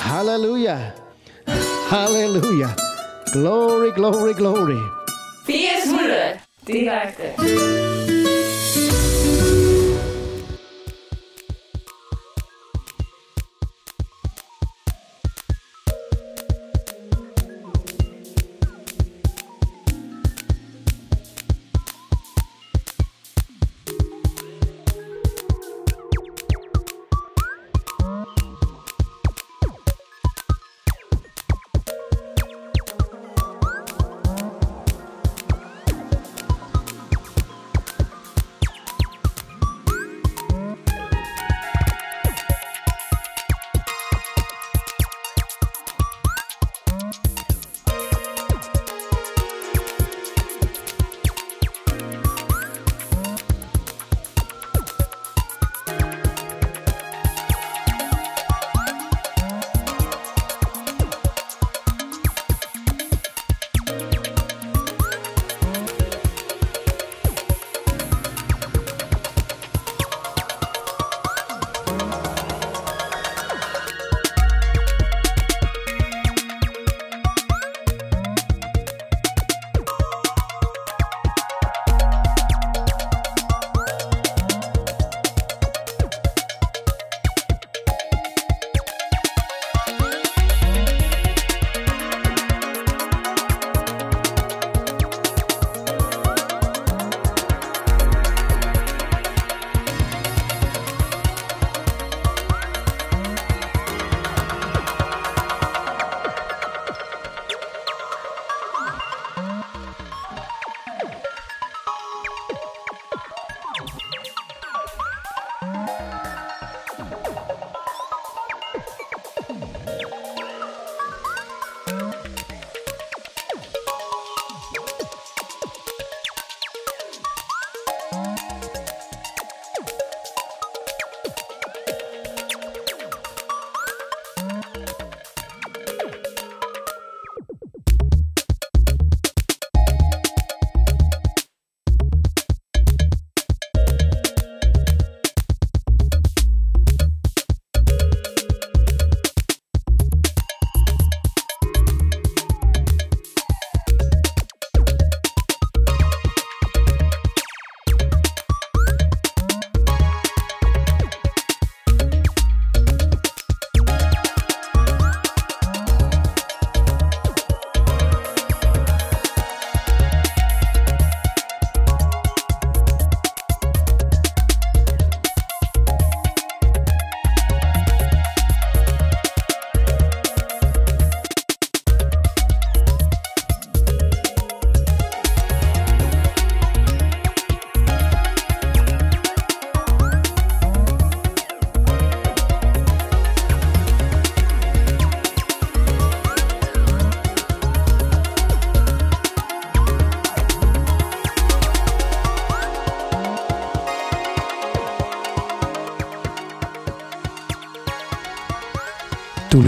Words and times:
Hallelujah. 0.00 0.94
Hallelujah. 1.88 2.74
Glory, 3.32 3.92
glory, 3.92 4.32
glory. 4.34 4.80
400 5.46 6.40
direkte. 6.66 8.09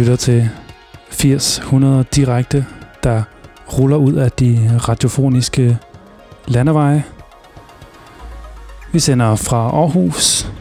Lytter 0.02 0.16
til 0.16 0.50
80-100 1.10 2.02
direkte, 2.14 2.66
der 3.02 3.22
ruller 3.78 3.96
ud 3.96 4.12
af 4.12 4.32
de 4.32 4.80
radiofoniske 4.88 5.78
landeveje. 6.46 7.04
Vi 8.92 9.00
sender 9.00 9.36
fra 9.36 9.56
Aarhus, 9.56 10.52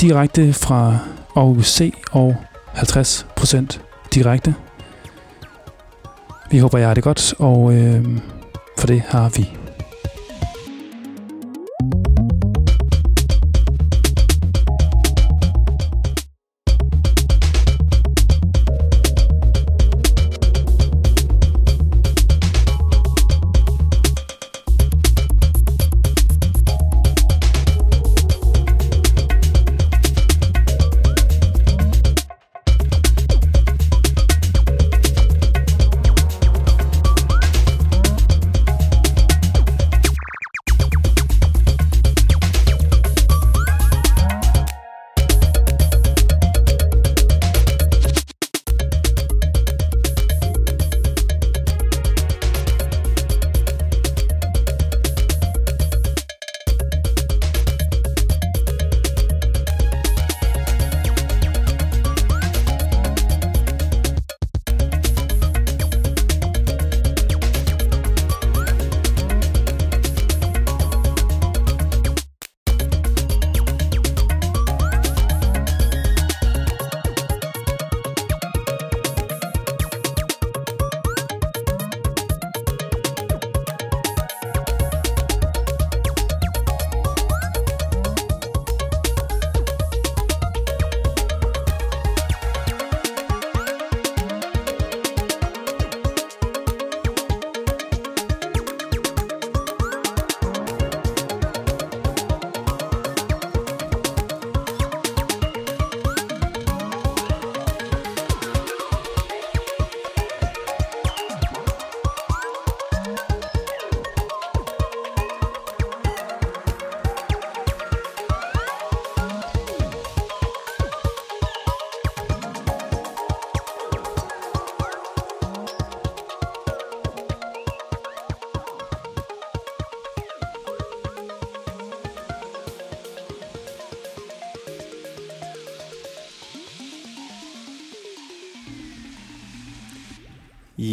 direkte 0.00 0.52
fra 0.52 0.98
Aarhus 1.36 1.66
C 1.66 1.94
og 2.12 2.36
50% 2.74 3.78
direkte. 4.14 4.54
Vi 6.50 6.58
håber, 6.58 6.78
jeg 6.78 6.88
har 6.88 6.94
det 6.94 7.04
godt, 7.04 7.34
og 7.38 7.74
øh, 7.74 8.06
for 8.78 8.86
det 8.86 9.02
har 9.08 9.28
vi. 9.36 9.59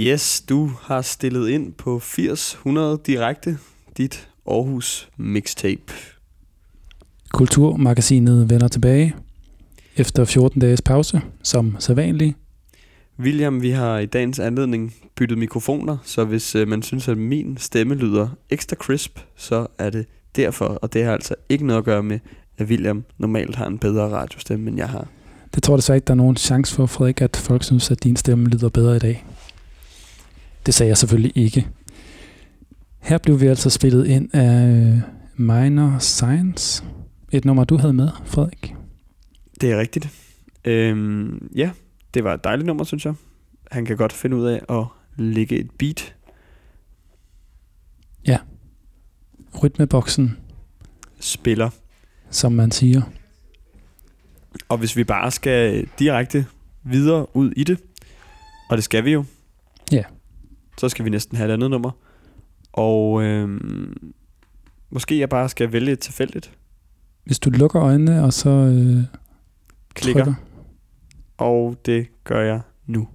Yes, 0.08 0.44
du 0.50 0.72
har 0.82 1.02
stillet 1.02 1.50
ind 1.50 1.74
på 1.74 1.98
80-100 1.98 3.04
direkte, 3.06 3.58
dit 3.98 4.30
Aarhus 4.48 5.10
mixtape. 5.18 5.94
Kulturmagasinet 7.34 8.50
vender 8.50 8.68
tilbage 8.68 9.16
efter 9.96 10.26
14 10.26 10.62
dages 10.62 10.82
pause, 10.82 11.22
som 11.44 11.76
sædvanligt. 11.80 12.38
William, 13.20 13.62
vi 13.62 13.70
har 13.70 14.00
i 14.00 14.06
dagens 14.06 14.40
anledning 14.40 14.96
byttet 15.16 15.38
mikrofoner, 15.38 15.98
så 16.04 16.26
hvis 16.26 16.56
øh, 16.56 16.68
man 16.68 16.82
synes, 16.82 17.08
at 17.08 17.18
min 17.18 17.58
stemme 17.58 17.96
lyder 17.96 18.28
ekstra 18.50 18.76
crisp, 18.76 19.20
så 19.36 19.68
er 19.78 19.90
det 19.90 20.06
derfor, 20.36 20.66
og 20.66 20.94
det 20.94 21.04
har 21.04 21.14
altså 21.14 21.36
ikke 21.50 21.66
noget 21.66 21.78
at 21.78 21.86
gøre 21.86 22.04
med, 22.04 22.20
at 22.58 22.68
William 22.68 23.04
normalt 23.18 23.56
har 23.56 23.68
en 23.68 23.78
bedre 23.78 24.10
radiostemme, 24.10 24.70
end 24.70 24.78
jeg 24.78 24.90
har. 24.90 25.08
Det 25.56 25.64
tror 25.64 25.74
jeg 25.74 25.78
desværre 25.78 25.98
ikke, 25.98 26.06
der 26.06 26.14
er 26.14 26.16
nogen 26.16 26.38
chance 26.38 26.76
for, 26.76 26.86
Frederik, 26.86 27.22
at 27.22 27.36
folk 27.36 27.64
synes, 27.64 27.92
at 27.92 28.04
din 28.04 28.16
stemme 28.16 28.50
lyder 28.50 28.70
bedre 28.70 28.96
i 28.96 29.00
dag. 29.00 29.26
Det 30.68 30.76
sagde 30.76 30.88
jeg 30.88 30.98
selvfølgelig 30.98 31.32
ikke. 31.36 31.68
Her 33.00 33.18
blev 33.18 33.42
vi 33.42 33.48
altså 33.48 33.70
spillet 33.70 34.08
ind 34.08 34.36
af 34.36 35.02
Minor 35.36 35.96
Science. 36.00 36.84
Et 37.32 37.46
nummer, 37.46 37.64
du 37.64 37.78
havde 37.78 37.94
med, 37.94 38.10
Frederik. 38.26 38.76
Det 39.62 39.72
er 39.72 39.80
rigtigt. 39.80 40.10
Øhm, 40.66 41.50
ja, 41.56 41.72
det 42.14 42.24
var 42.24 42.34
et 42.34 42.44
dejligt 42.44 42.66
nummer, 42.66 42.84
synes 42.84 43.06
jeg. 43.06 43.14
Han 43.72 43.86
kan 43.86 43.98
godt 43.98 44.14
finde 44.14 44.38
ud 44.38 44.46
af 44.46 44.62
at 44.70 44.86
lægge 45.16 45.58
et 45.58 45.72
beat. 45.72 46.16
Rytmeboksen, 49.64 50.38
Spiller. 51.20 51.70
som 52.30 52.52
man 52.52 52.72
siger. 52.72 53.02
Og 54.70 54.78
hvis 54.78 54.98
vi 54.98 55.04
bare 55.04 55.32
skal 55.32 55.88
direkte 56.00 56.46
videre 56.84 57.36
ud 57.36 57.52
i 57.52 57.64
det, 57.64 57.80
og 58.70 58.78
det 58.78 58.84
skal 58.84 59.06
vi 59.06 59.12
jo. 59.12 59.26
Så 60.80 60.90
skal 60.90 61.06
vi 61.06 61.10
næsten 61.10 61.38
have 61.38 61.50
et 61.50 61.54
andet 61.54 61.70
nummer. 61.70 61.92
Og 62.74 63.24
øhm, 63.24 64.12
måske 64.90 65.20
jeg 65.20 65.30
bare 65.30 65.50
skal 65.50 65.72
vælge 65.72 65.92
et 65.92 66.00
tilfældigt. 66.00 66.52
Hvis 67.24 67.40
du 67.40 67.50
lukker 67.50 67.82
øjnene, 67.82 68.24
og 68.24 68.34
så 68.34 68.50
øh, 68.50 69.04
Klikker. 69.94 70.24
trykker. 70.24 70.34
Og 71.38 71.76
det 71.86 72.08
gør 72.24 72.42
jeg 72.42 72.62
nu. 72.86 73.08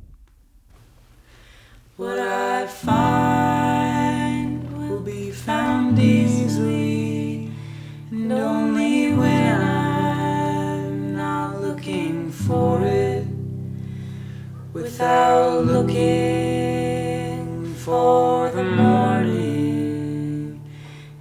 What 1.99 2.19
I 2.19 2.67
find 2.85 4.61
will 4.79 5.05
be 5.05 5.33
found 5.33 5.99
easily, 5.99 7.49
and 8.13 8.33
only 8.33 9.15
when 9.15 9.61
I'm 9.61 11.17
not 11.17 11.63
looking 11.63 12.33
for 12.33 12.81
it, 12.81 13.27
without 14.75 15.67
looking 15.67 16.42
for 17.85 18.51
the 18.51 18.63
morning 18.63 20.61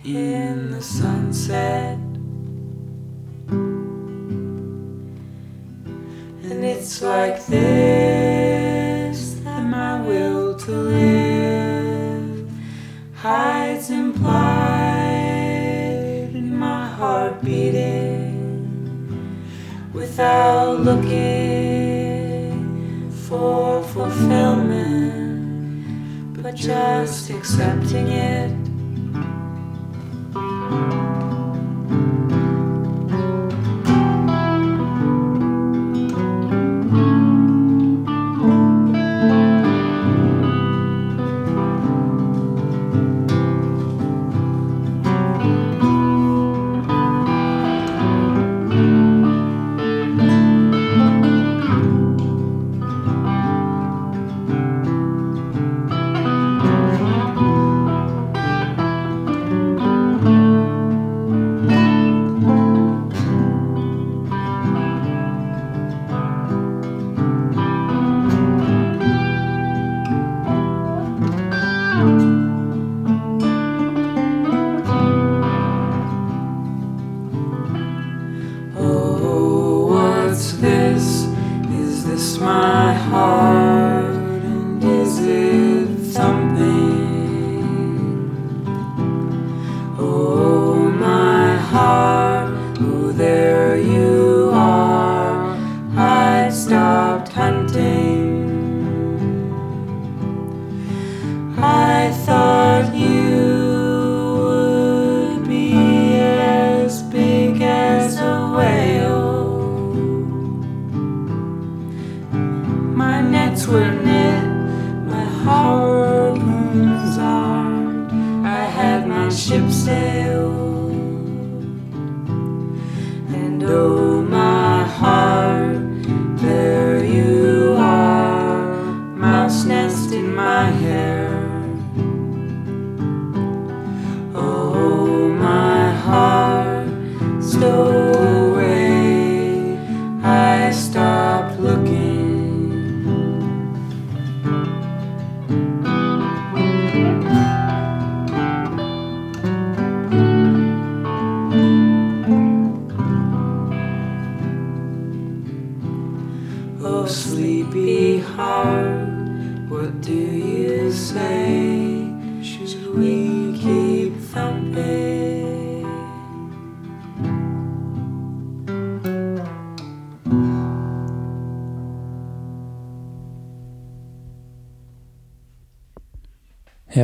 in 0.06 0.70
the 0.70 0.82
sunset. 0.82 1.98
And 6.44 6.64
it's 6.64 7.02
like 7.02 7.44
this 7.48 9.40
that 9.44 9.64
my 9.64 10.02
will 10.02 10.56
to 10.60 10.72
live 10.72 12.48
hides 13.16 13.90
implied 13.90 14.30
in 16.36 16.56
my 16.56 16.88
heart 16.88 17.42
beating 17.42 18.38
without 19.94 20.82
looking 20.82 22.22
for 23.10 23.82
fulfillment, 23.82 24.71
just 26.62 27.32
accepting 27.32 28.08
it. 28.10 28.61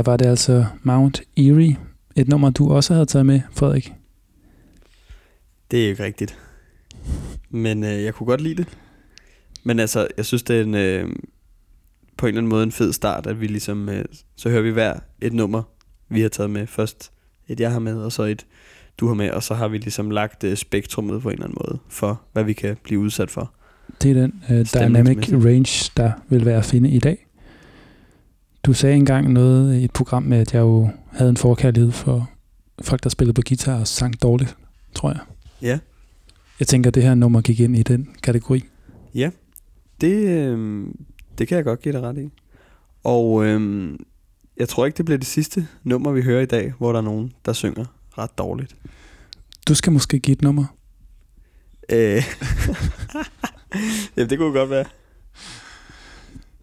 Var 0.07 0.17
det 0.17 0.25
altså 0.25 0.65
Mount 0.83 1.21
Erie. 1.37 1.77
Et 2.15 2.27
nummer, 2.27 2.49
du 2.49 2.69
også 2.69 2.93
havde 2.93 3.05
taget 3.05 3.25
med, 3.25 3.41
Frederik. 3.51 3.93
Det 5.71 5.79
er 5.79 5.83
jo 5.83 5.89
ikke 5.89 6.03
rigtigt. 6.03 6.39
Men 7.49 7.83
øh, 7.83 8.03
jeg 8.03 8.13
kunne 8.13 8.27
godt 8.27 8.41
lide 8.41 8.55
det. 8.55 8.67
Men 9.63 9.79
altså, 9.79 10.07
jeg 10.17 10.25
synes, 10.25 10.43
det 10.43 10.57
er 10.57 10.63
en, 10.63 10.75
øh, 10.75 11.09
på 12.17 12.25
en 12.25 12.27
eller 12.27 12.39
anden 12.39 12.49
måde 12.49 12.63
en 12.63 12.71
fed 12.71 12.93
start, 12.93 13.27
at 13.27 13.41
vi 13.41 13.47
ligesom, 13.47 13.89
øh, 13.89 14.05
så 14.35 14.49
hører 14.49 14.61
vi 14.61 14.71
hver 14.71 14.99
et 15.21 15.33
nummer, 15.33 15.63
vi 16.09 16.21
har 16.21 16.29
taget 16.29 16.49
med. 16.49 16.67
Først 16.67 17.11
et, 17.47 17.59
jeg 17.59 17.71
har 17.71 17.79
med, 17.79 17.97
og 17.97 18.11
så 18.11 18.23
et, 18.23 18.45
du 18.97 19.07
har 19.07 19.13
med, 19.13 19.31
og 19.31 19.43
så 19.43 19.53
har 19.53 19.67
vi 19.67 19.77
ligesom 19.77 20.11
lagt 20.11 20.43
øh, 20.43 20.57
spektrummet 20.57 21.21
på 21.21 21.29
en 21.29 21.33
eller 21.33 21.45
anden 21.45 21.57
måde, 21.67 21.79
for 21.89 22.21
hvad 22.33 22.43
vi 22.43 22.53
kan 22.53 22.77
blive 22.83 22.99
udsat 22.99 23.31
for. 23.31 23.53
Det 24.01 24.11
er 24.11 24.21
den 24.21 24.43
uh, 24.49 24.81
dynamic 24.81 25.31
range, 25.31 25.91
der 25.97 26.11
vil 26.29 26.45
være 26.45 26.57
at 26.57 26.65
finde 26.65 26.89
i 26.89 26.99
dag. 26.99 27.26
Du 28.67 28.73
sagde 28.73 28.95
engang 28.95 29.33
noget 29.33 29.79
i 29.79 29.83
et 29.83 29.91
program 29.91 30.23
med, 30.23 30.37
at 30.37 30.53
jeg 30.53 30.59
jo 30.59 30.89
havde 31.11 31.29
en 31.29 31.37
forkærlighed 31.37 31.91
for 31.91 32.29
folk, 32.81 33.03
der 33.03 33.09
spillede 33.09 33.33
på 33.33 33.41
guitar 33.47 33.79
og 33.79 33.87
sang 33.87 34.21
dårligt, 34.21 34.57
tror 34.93 35.09
jeg. 35.09 35.19
Ja. 35.61 35.79
Jeg 36.59 36.67
tænker, 36.67 36.89
at 36.89 36.95
det 36.95 37.03
her 37.03 37.15
nummer 37.15 37.41
gik 37.41 37.59
ind 37.59 37.77
i 37.77 37.83
den 37.83 38.09
kategori. 38.23 38.63
Ja, 39.15 39.29
det, 40.01 40.27
øh, 40.27 40.87
det 41.37 41.47
kan 41.47 41.55
jeg 41.55 41.63
godt 41.63 41.81
give 41.81 41.93
dig 41.93 42.01
ret 42.01 42.17
i. 42.17 42.29
Og 43.03 43.45
øh, 43.45 43.89
jeg 44.57 44.69
tror 44.69 44.85
ikke, 44.85 44.97
det 44.97 45.05
bliver 45.05 45.17
det 45.17 45.27
sidste 45.27 45.67
nummer, 45.83 46.11
vi 46.11 46.21
hører 46.21 46.41
i 46.41 46.45
dag, 46.45 46.73
hvor 46.77 46.91
der 46.91 46.99
er 46.99 47.03
nogen, 47.03 47.33
der 47.45 47.53
synger 47.53 47.85
ret 48.17 48.37
dårligt. 48.37 48.75
Du 49.67 49.75
skal 49.75 49.93
måske 49.93 50.19
give 50.19 50.33
et 50.33 50.41
nummer. 50.41 50.65
Øh. 51.91 52.23
Jamen, 54.15 54.29
det 54.29 54.37
kunne 54.37 54.53
godt 54.53 54.69
være. 54.69 54.85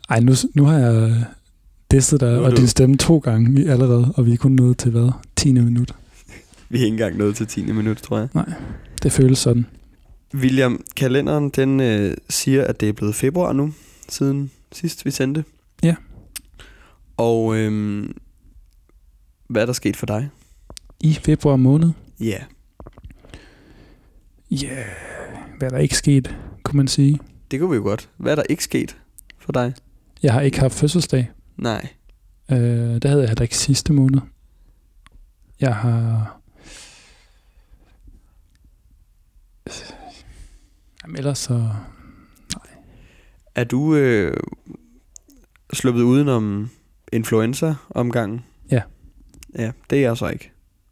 Ej, 0.09 0.21
nu, 0.21 0.33
nu 0.55 0.65
har 0.65 0.79
jeg 0.79 1.25
distet 1.95 2.21
dig 2.21 2.39
og 2.39 2.57
din 2.57 2.67
stemme 2.67 2.97
to 2.97 3.19
gange 3.19 3.71
allerede, 3.71 4.13
og 4.17 4.27
vi 4.27 4.33
er 4.33 4.37
kun 4.37 4.53
nået 4.53 4.79
til 4.79 4.91
hvad? 4.91 5.11
10. 5.37 5.53
minut. 5.53 5.95
Vi 6.69 6.79
er 6.79 6.85
ikke 6.85 6.93
engang 6.93 7.17
nået 7.17 7.37
til 7.37 7.47
10. 7.47 7.73
minut, 7.73 7.97
tror 7.97 8.19
jeg. 8.19 8.29
Det 9.03 9.13
føles 9.13 9.39
sådan. 9.39 9.67
William, 10.35 10.85
kalenderen 10.97 11.49
den 11.49 11.81
øh, 11.81 12.17
siger, 12.31 12.65
at 12.65 12.81
det 12.81 12.89
er 12.89 12.93
blevet 12.93 13.15
februar 13.15 13.53
nu, 13.53 13.73
siden 14.09 14.51
sidst 14.73 15.05
vi 15.05 15.11
sendte. 15.11 15.45
Ja. 15.83 15.95
Og 17.17 17.57
øh, 17.57 18.05
hvad 19.49 19.63
er 19.63 19.67
der 19.67 19.73
sket 19.73 19.97
for 19.97 20.07
dig? 20.07 20.29
I 21.01 21.15
februar 21.15 21.57
måned. 21.57 21.91
Ja. 22.21 22.25
Yeah. 22.25 22.43
Ja, 24.51 24.67
yeah. 24.67 24.87
hvad 25.59 25.69
er 25.69 25.71
der 25.71 25.79
ikke 25.79 25.97
sket, 25.97 26.35
kunne 26.63 26.77
man 26.77 26.89
sige. 26.89 27.19
Det 27.51 27.61
kunne 27.61 27.71
vi 27.71 27.77
jo 27.77 27.83
godt. 27.83 28.09
Hvad 28.17 28.33
er 28.33 28.37
der 28.37 28.43
ikke 28.49 28.65
sket 28.65 28.97
for 29.39 29.53
dig? 29.53 29.75
Jeg 30.23 30.33
har 30.33 30.41
ikke 30.41 30.61
haft 30.61 30.75
fødselsdag. 30.75 31.31
Nej. 31.57 31.89
Øh, 32.51 32.59
det 32.59 33.05
havde 33.05 33.21
jeg 33.21 33.29
heller 33.29 33.43
ikke 33.43 33.57
sidste 33.57 33.93
måned. 33.93 34.21
Jeg 35.61 35.75
har... 35.77 36.37
Jamen 41.03 41.17
ellers 41.19 41.39
så... 41.39 41.71
Er 43.55 43.65
du 43.65 43.95
øh, 43.95 44.37
sluppet 45.73 46.03
udenom 46.03 46.71
influenza-omgangen? 47.13 48.45
Ja. 48.71 48.83
Ja, 49.59 49.73
det 49.91 49.99
er 49.99 50.03
jeg 50.03 50.17
så 50.17 50.29
ikke. 50.29 50.51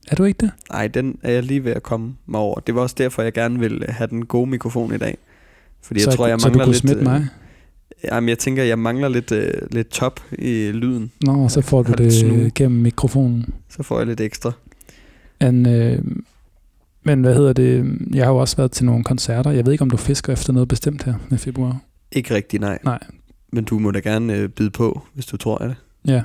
Er 0.08 0.16
du 0.16 0.24
ikke 0.24 0.38
det? 0.38 0.52
Nej, 0.70 0.88
den 0.88 1.18
er 1.22 1.32
jeg 1.32 1.42
lige 1.42 1.64
ved 1.64 1.72
at 1.72 1.82
komme 1.82 2.16
mig 2.26 2.40
over. 2.40 2.60
Det 2.60 2.74
var 2.74 2.80
også 2.80 2.94
derfor, 2.98 3.22
jeg 3.22 3.32
gerne 3.32 3.58
vil 3.58 3.84
have 3.88 4.06
den 4.06 4.26
gode 4.26 4.50
mikrofon 4.50 4.94
i 4.94 4.98
dag. 4.98 5.18
Fordi 5.80 6.00
så 6.00 6.10
jeg 6.10 6.16
tror, 6.16 6.26
jeg 6.26 6.40
så 6.40 6.48
du 6.48 6.58
mangler 6.58 6.64
kunne 6.64 6.88
lidt... 6.88 6.98
øh, 6.98 7.04
mig? 7.04 7.28
Jamen, 8.04 8.28
jeg 8.28 8.38
tænker, 8.38 8.62
jeg 8.62 8.78
mangler 8.78 9.08
lidt, 9.08 9.32
øh, 9.32 9.52
lidt 9.70 9.88
top 9.88 10.20
i 10.38 10.70
lyden. 10.72 11.12
Nå, 11.24 11.48
så 11.48 11.60
får 11.60 11.82
du 11.82 11.94
lidt 11.98 12.12
snu. 12.12 12.34
det 12.34 12.54
gennem 12.54 12.80
mikrofonen. 12.80 13.54
Så 13.68 13.82
får 13.82 13.98
jeg 13.98 14.06
lidt 14.06 14.20
ekstra. 14.20 14.52
Men, 15.40 15.66
øh, 15.66 15.98
men 17.04 17.20
hvad 17.20 17.34
hedder 17.34 17.52
det? 17.52 17.98
Jeg 18.14 18.24
har 18.24 18.32
jo 18.32 18.38
også 18.38 18.56
været 18.56 18.70
til 18.70 18.84
nogle 18.86 19.04
koncerter. 19.04 19.50
Jeg 19.50 19.66
ved 19.66 19.72
ikke, 19.72 19.82
om 19.82 19.90
du 19.90 19.96
fisker 19.96 20.32
efter 20.32 20.52
noget 20.52 20.68
bestemt 20.68 21.02
her 21.02 21.14
med 21.28 21.38
februar. 21.38 21.80
Ikke 22.12 22.34
rigtig, 22.34 22.60
nej. 22.60 22.78
Nej. 22.84 22.98
Men 23.52 23.64
du 23.64 23.78
må 23.78 23.90
da 23.90 23.98
gerne 23.98 24.34
øh, 24.36 24.48
byde 24.48 24.70
på, 24.70 25.02
hvis 25.14 25.26
du 25.26 25.36
tror 25.36 25.58
af 25.58 25.68
det. 25.68 25.76
Ja. 26.06 26.22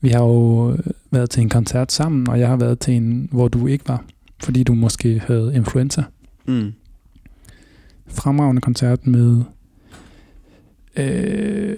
Vi 0.00 0.08
har 0.08 0.22
jo 0.22 0.72
øh, 0.72 0.78
været 1.10 1.30
til 1.30 1.40
en 1.40 1.48
koncert 1.48 1.92
sammen, 1.92 2.28
og 2.28 2.40
jeg 2.40 2.48
har 2.48 2.56
været 2.56 2.78
til 2.78 2.94
en, 2.94 3.28
hvor 3.32 3.48
du 3.48 3.66
ikke 3.66 3.88
var, 3.88 4.04
fordi 4.42 4.62
du 4.62 4.74
måske 4.74 5.22
havde 5.26 5.52
influenza. 5.54 6.02
Mm. 6.46 6.72
Fremragende 8.08 8.60
koncert 8.60 9.06
med... 9.06 9.42
Øh, 10.96 11.76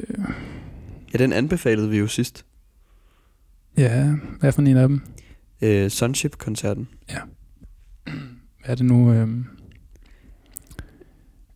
Ja, 1.13 1.19
den 1.19 1.33
anbefalede 1.33 1.91
vi 1.91 1.99
jo 1.99 2.07
sidst. 2.07 2.45
ja, 3.77 4.15
hvad 4.41 4.53
for 4.53 4.63
en 4.63 4.77
af 4.77 4.89
dem? 4.89 5.01
Øh, 5.63 5.91
Sunship-koncerten. 5.91 6.89
Hvad 8.05 8.13
er 8.65 8.75
det 8.75 8.85
nu? 8.87 9.13
Øh... 9.13 9.29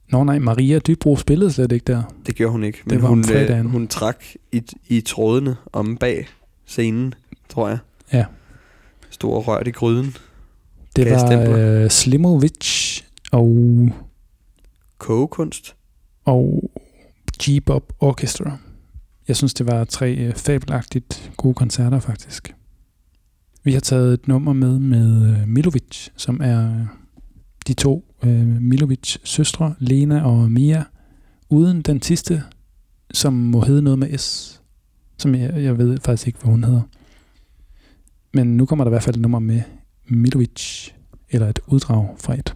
Nå 0.09 0.25
nej, 0.25 0.39
Maria 0.39 0.79
Dybro 0.79 1.17
spillede 1.17 1.53
slet 1.53 1.73
ikke 1.73 1.85
der. 1.85 2.03
Det 2.27 2.35
gjorde 2.35 2.53
hun 2.53 2.65
ikke. 2.65 2.79
Men 2.87 3.03
var 3.03 3.09
om 3.09 3.15
hun, 3.15 3.25
fredagen. 3.25 3.67
hun 3.67 3.89
trak 3.89 4.25
i, 4.53 4.63
i 4.89 5.01
trådene 5.01 5.57
om 5.73 5.97
bag 5.97 6.29
scenen, 6.67 7.15
tror 7.49 7.69
jeg. 7.69 7.79
Ja. 8.13 8.25
Stod 9.11 9.35
og 9.35 9.49
rørt 9.49 9.67
i 9.69 9.71
gryden. 9.71 10.17
Det 10.97 11.11
var 11.11 11.55
øh, 11.59 11.91
Slimovic 11.91 13.01
og, 13.33 13.89
Kogekunst. 14.99 15.77
og 16.25 16.71
G-Bop 17.45 17.93
Orchestra. 18.01 18.59
Jeg 19.29 19.37
synes, 19.37 19.55
det 19.55 19.67
var 19.67 19.85
tre 19.85 20.15
øh, 20.15 20.35
fabelagtigt 20.35 21.33
gode 21.37 21.55
koncerter, 21.55 22.01
faktisk. 22.01 22.55
Vi 23.65 23.73
har 23.73 23.81
taget 23.81 24.15
et 24.15 24.29
nummer 24.29 24.53
med 24.53 24.79
med 24.79 25.31
øh, 25.31 25.49
Milovic, 25.49 26.09
som 26.17 26.41
er 26.43 26.81
øh, 26.81 26.87
de 27.67 27.75
to 27.75 28.05
øh, 28.23 28.47
Milovic 28.47 29.17
søstre, 29.25 29.75
Lena 29.79 30.23
og 30.23 30.51
Mia, 30.51 30.85
uden 31.49 31.83
den 31.83 32.03
sidste, 32.03 32.43
som 33.13 33.33
må 33.33 33.61
hedde 33.61 33.83
noget 33.83 33.99
med 33.99 34.19
S, 34.19 34.61
som 35.19 35.35
jeg, 35.35 35.63
jeg 35.63 35.79
ved 35.79 35.99
faktisk 36.05 36.27
ikke, 36.27 36.39
hvad 36.39 36.51
hun 36.51 36.65
hedder. 36.65 36.83
Men 38.35 38.57
nu 38.57 38.67
kommer 38.67 38.85
der 38.85 38.91
i 38.91 38.93
hvert 38.93 39.03
fald 39.03 39.17
et 39.17 39.23
nummer 39.23 39.39
med 39.39 39.63
Milovic, 40.07 40.89
eller 41.31 41.49
et 41.49 41.59
uddrag 41.67 42.09
fra 42.19 42.35
et. 42.35 42.55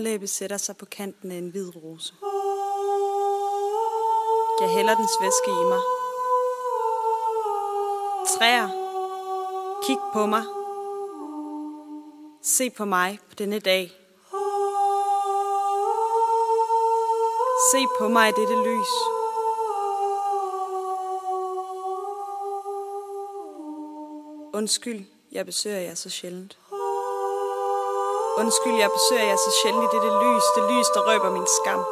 Underlæbe 0.00 0.26
sætter 0.26 0.56
sig 0.56 0.76
på 0.76 0.86
kanten 0.86 1.32
af 1.32 1.36
en 1.36 1.50
hvid 1.50 1.76
rose. 1.76 2.14
Jeg 4.60 4.68
hælder 4.76 4.94
dens 4.96 5.10
væske 5.20 5.50
i 5.50 5.64
mig. 5.72 5.82
Træer, 8.28 8.68
kig 9.84 9.98
på 10.12 10.26
mig. 10.26 10.44
Se 12.42 12.70
på 12.70 12.84
mig 12.84 13.18
på 13.28 13.34
denne 13.34 13.58
dag. 13.58 13.92
Se 17.72 17.86
på 17.98 18.08
mig 18.08 18.28
i 18.28 18.32
dette 18.40 18.56
lys. 18.68 18.92
Undskyld, 24.54 25.04
jeg 25.32 25.46
besøger 25.46 25.80
jer 25.80 25.94
så 25.94 26.10
sjældent. 26.10 26.58
Undskyld, 28.40 28.76
jeg 28.78 28.90
besøger 28.96 29.24
jer 29.24 29.36
så 29.36 29.50
sjældent 29.62 29.84
i 29.84 29.96
dette 29.96 30.10
lys, 30.22 30.44
det 30.54 30.64
lys, 30.70 30.88
der 30.94 31.00
røber 31.08 31.30
min 31.30 31.46
skam. 31.56 31.82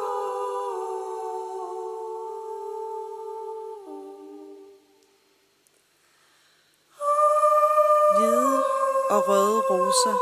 Hvide 8.15 8.63
og 9.09 9.27
røde 9.27 9.61
roser 9.69 10.15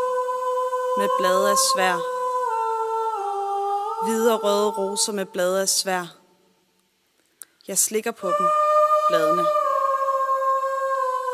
med 1.00 1.10
blade 1.18 1.50
af 1.52 1.58
svær. 1.58 1.96
Hvide 4.06 4.34
og 4.34 4.44
røde 4.44 4.70
roser 4.70 5.14
med 5.14 5.26
blade 5.26 5.62
af 5.62 5.70
svær. 5.70 6.06
Jeg 7.68 7.78
slikker 7.78 8.12
på 8.12 8.28
dem, 8.28 8.48
bladene. 9.10 9.46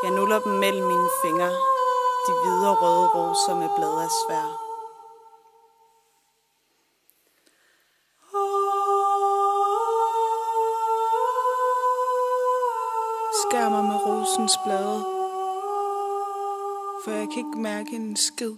Jeg 0.02 0.10
nuller 0.10 0.38
dem 0.38 0.52
mellem 0.52 0.86
mine 0.86 1.10
fingre, 1.22 1.50
de 2.26 2.32
hvide 2.42 2.70
og 2.70 2.82
røde 2.82 3.06
roser 3.14 3.54
med 3.54 3.68
blade 3.76 4.02
af 4.02 4.10
svær. 4.26 4.63
Rosens 14.34 14.58
blade, 14.64 15.04
for 17.04 17.10
jeg 17.10 17.28
kan 17.28 17.38
ikke 17.38 17.58
mærke 17.58 17.96
en 17.96 18.16
skid. 18.16 18.54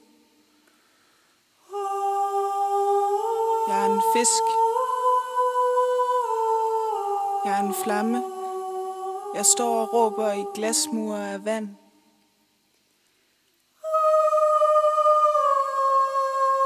Jeg 3.68 3.82
er 3.82 3.94
en 3.94 4.02
fisk. 4.14 4.44
Jeg 7.44 7.60
er 7.60 7.68
en 7.68 7.74
flamme. 7.84 8.24
Jeg 9.34 9.46
står 9.46 9.80
og 9.80 9.94
råber 9.94 10.32
i 10.32 10.44
glasmure 10.54 11.32
af 11.32 11.44
vand. 11.44 11.68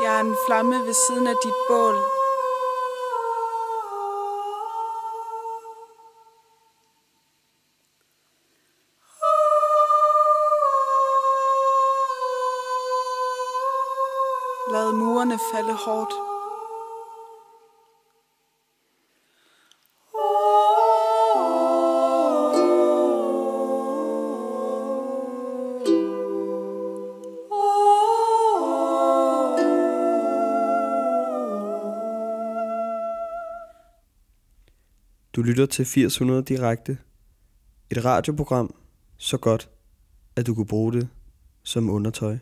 Jeg 0.02 0.16
er 0.16 0.20
en 0.20 0.36
flamme 0.46 0.76
ved 0.86 0.94
siden 0.94 1.26
af 1.26 1.34
dit 1.44 1.54
bål. 1.68 2.19
Lad 14.90 14.98
murene 14.98 15.38
falde 15.52 15.72
hårdt. 15.72 16.12
Du 35.36 35.42
lytter 35.42 35.66
til 35.66 36.06
800 36.06 36.42
direkte. 36.42 36.98
Et 37.90 38.04
radioprogram 38.04 38.74
så 39.16 39.38
godt, 39.38 39.70
at 40.36 40.46
du 40.46 40.54
kunne 40.54 40.66
bruge 40.66 40.92
det 40.92 41.08
som 41.62 41.90
undertøj. 41.90 42.38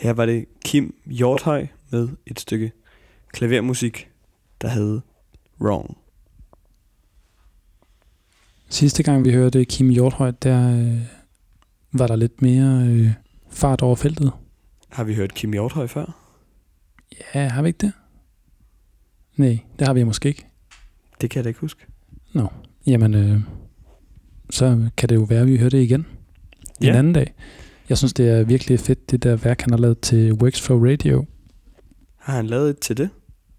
Her 0.00 0.12
var 0.12 0.26
det 0.26 0.44
Kim 0.64 0.94
Hjorthøj 1.06 1.66
med 1.90 2.08
et 2.26 2.40
stykke 2.40 2.72
klavermusik, 3.32 4.08
der 4.62 4.68
hed 4.68 5.00
Wrong. 5.60 5.96
Sidste 8.68 9.02
gang 9.02 9.24
vi 9.24 9.32
hørte 9.32 9.64
Kim 9.64 9.88
Hjorthøj, 9.88 10.30
der 10.30 10.78
øh, 10.80 11.00
var 11.92 12.06
der 12.06 12.16
lidt 12.16 12.42
mere 12.42 12.86
øh, 12.86 13.10
fart 13.50 13.82
over 13.82 13.96
feltet. 13.96 14.32
Har 14.88 15.04
vi 15.04 15.14
hørt 15.14 15.34
Kim 15.34 15.52
Hjorthøj 15.52 15.86
før? 15.86 16.26
Ja, 17.34 17.48
har 17.48 17.62
vi 17.62 17.68
ikke 17.68 17.78
det? 17.86 17.92
Nej, 19.36 19.58
det 19.78 19.86
har 19.86 19.94
vi 19.94 20.04
måske 20.04 20.28
ikke. 20.28 20.46
Det 21.20 21.30
kan 21.30 21.38
jeg 21.38 21.44
da 21.44 21.48
ikke 21.48 21.60
huske. 21.60 21.86
Jamen, 22.86 23.14
øh, 23.14 23.40
så 24.50 24.88
kan 24.96 25.08
det 25.08 25.14
jo 25.14 25.22
være, 25.22 25.40
at 25.40 25.46
vi 25.46 25.56
hører 25.58 25.70
det 25.70 25.82
igen 25.82 26.06
ja. 26.82 26.86
en 26.86 26.92
Ja. 26.92 26.98
anden 26.98 27.12
dag. 27.12 27.34
Jeg 27.90 27.98
synes, 27.98 28.12
det 28.12 28.28
er 28.28 28.44
virkelig 28.44 28.80
fedt, 28.80 29.10
det 29.10 29.22
der 29.22 29.36
værk, 29.36 29.60
han 29.60 29.70
har 29.70 29.78
lavet 29.78 30.00
til 30.00 30.32
Works 30.32 30.60
for 30.60 30.90
Radio. 30.90 31.26
Har 32.18 32.36
han 32.36 32.46
lavet 32.46 32.70
et 32.70 32.78
til 32.78 32.96
det? 32.96 33.10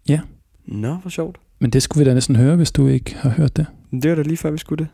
Ja. 0.10 0.20
Nå, 0.66 0.94
hvor 0.96 1.10
sjovt. 1.10 1.38
Men 1.60 1.70
det 1.70 1.84
skulle 1.84 2.04
vi 2.06 2.10
da 2.10 2.14
næsten 2.14 2.36
høre, 2.36 2.56
hvis 2.56 2.72
du 2.72 2.88
ikke 2.88 3.16
har 3.16 3.30
hørt 3.30 3.58
det. 3.58 3.66
Det 3.92 4.10
var 4.10 4.16
da 4.16 4.22
lige 4.22 4.38
før, 4.38 4.52
vi 4.52 4.58
skulle 4.58 4.86
det. 4.86 4.92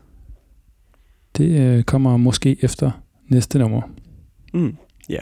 Det 1.36 1.60
øh, 1.60 1.82
kommer 1.82 2.16
måske 2.16 2.64
efter 2.64 2.90
næste 3.28 3.58
nummer. 3.58 3.82
Mm, 4.54 4.76
ja. 5.08 5.18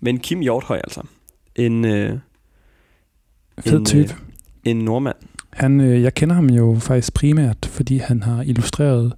Men 0.00 0.18
Kim 0.18 0.40
Hjorthøj 0.40 0.76
altså. 0.76 1.02
En, 1.56 1.84
øh, 1.84 2.18
Fed 3.58 3.78
En, 3.78 3.84
type. 3.84 4.14
en 4.64 4.76
nordmand. 4.76 5.16
Han, 5.50 5.80
øh, 5.80 6.02
jeg 6.02 6.14
kender 6.14 6.34
ham 6.34 6.50
jo 6.50 6.76
faktisk 6.80 7.14
primært, 7.14 7.66
fordi 7.66 7.96
han 7.96 8.22
har 8.22 8.42
illustreret 8.42 9.12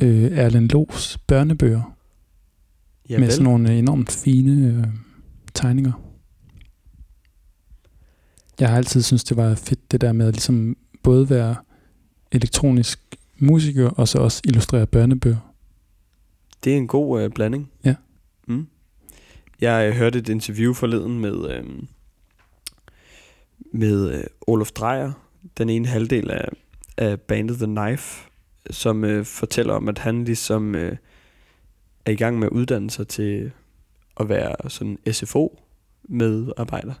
øh, 0.00 0.38
Erlend 0.38 0.70
Los 0.70 1.18
børnebøger 1.26 1.91
Ja, 3.12 3.18
med 3.18 3.30
sådan 3.30 3.44
nogle 3.44 3.78
enormt 3.78 4.12
fine 4.12 4.66
øh, 4.68 4.84
tegninger. 5.54 5.92
Jeg 8.60 8.68
har 8.68 8.76
altid 8.76 9.02
syntes, 9.02 9.24
det 9.24 9.36
var 9.36 9.54
fedt 9.54 9.92
det 9.92 10.00
der 10.00 10.12
med 10.12 10.26
at 10.28 10.34
ligesom 10.34 10.76
både 11.02 11.30
være 11.30 11.56
elektronisk 12.32 13.16
musiker 13.38 13.88
og 13.88 14.08
så 14.08 14.18
også 14.18 14.42
illustrere 14.44 14.86
børnebøger. 14.86 15.54
Det 16.64 16.72
er 16.72 16.76
en 16.76 16.86
god 16.86 17.22
øh, 17.22 17.30
blanding. 17.30 17.70
Ja. 17.84 17.94
Mm. 18.48 18.66
Jeg 19.60 19.88
øh, 19.88 19.94
hørte 19.94 20.18
et 20.18 20.28
interview 20.28 20.72
forleden 20.72 21.20
med, 21.20 21.50
øh, 21.50 21.64
med 23.72 24.12
øh, 24.12 24.24
Olof 24.40 24.70
Dreyer, 24.70 25.12
den 25.58 25.68
ene 25.68 25.88
halvdel 25.88 26.30
af, 26.30 26.48
af 26.96 27.20
bandet 27.20 27.56
The 27.56 27.66
Knife, 27.66 28.28
som 28.70 29.04
øh, 29.04 29.24
fortæller 29.24 29.74
om, 29.74 29.88
at 29.88 29.98
han 29.98 30.24
ligesom 30.24 30.74
øh, 30.74 30.96
er 32.06 32.10
i 32.10 32.16
gang 32.16 32.38
med 32.38 32.46
at 32.46 32.52
uddanne 32.52 32.90
sig 32.90 33.08
til 33.08 33.52
at 34.20 34.28
være 34.28 34.70
sådan 34.70 34.98
SFO-medarbejder. 35.12 36.94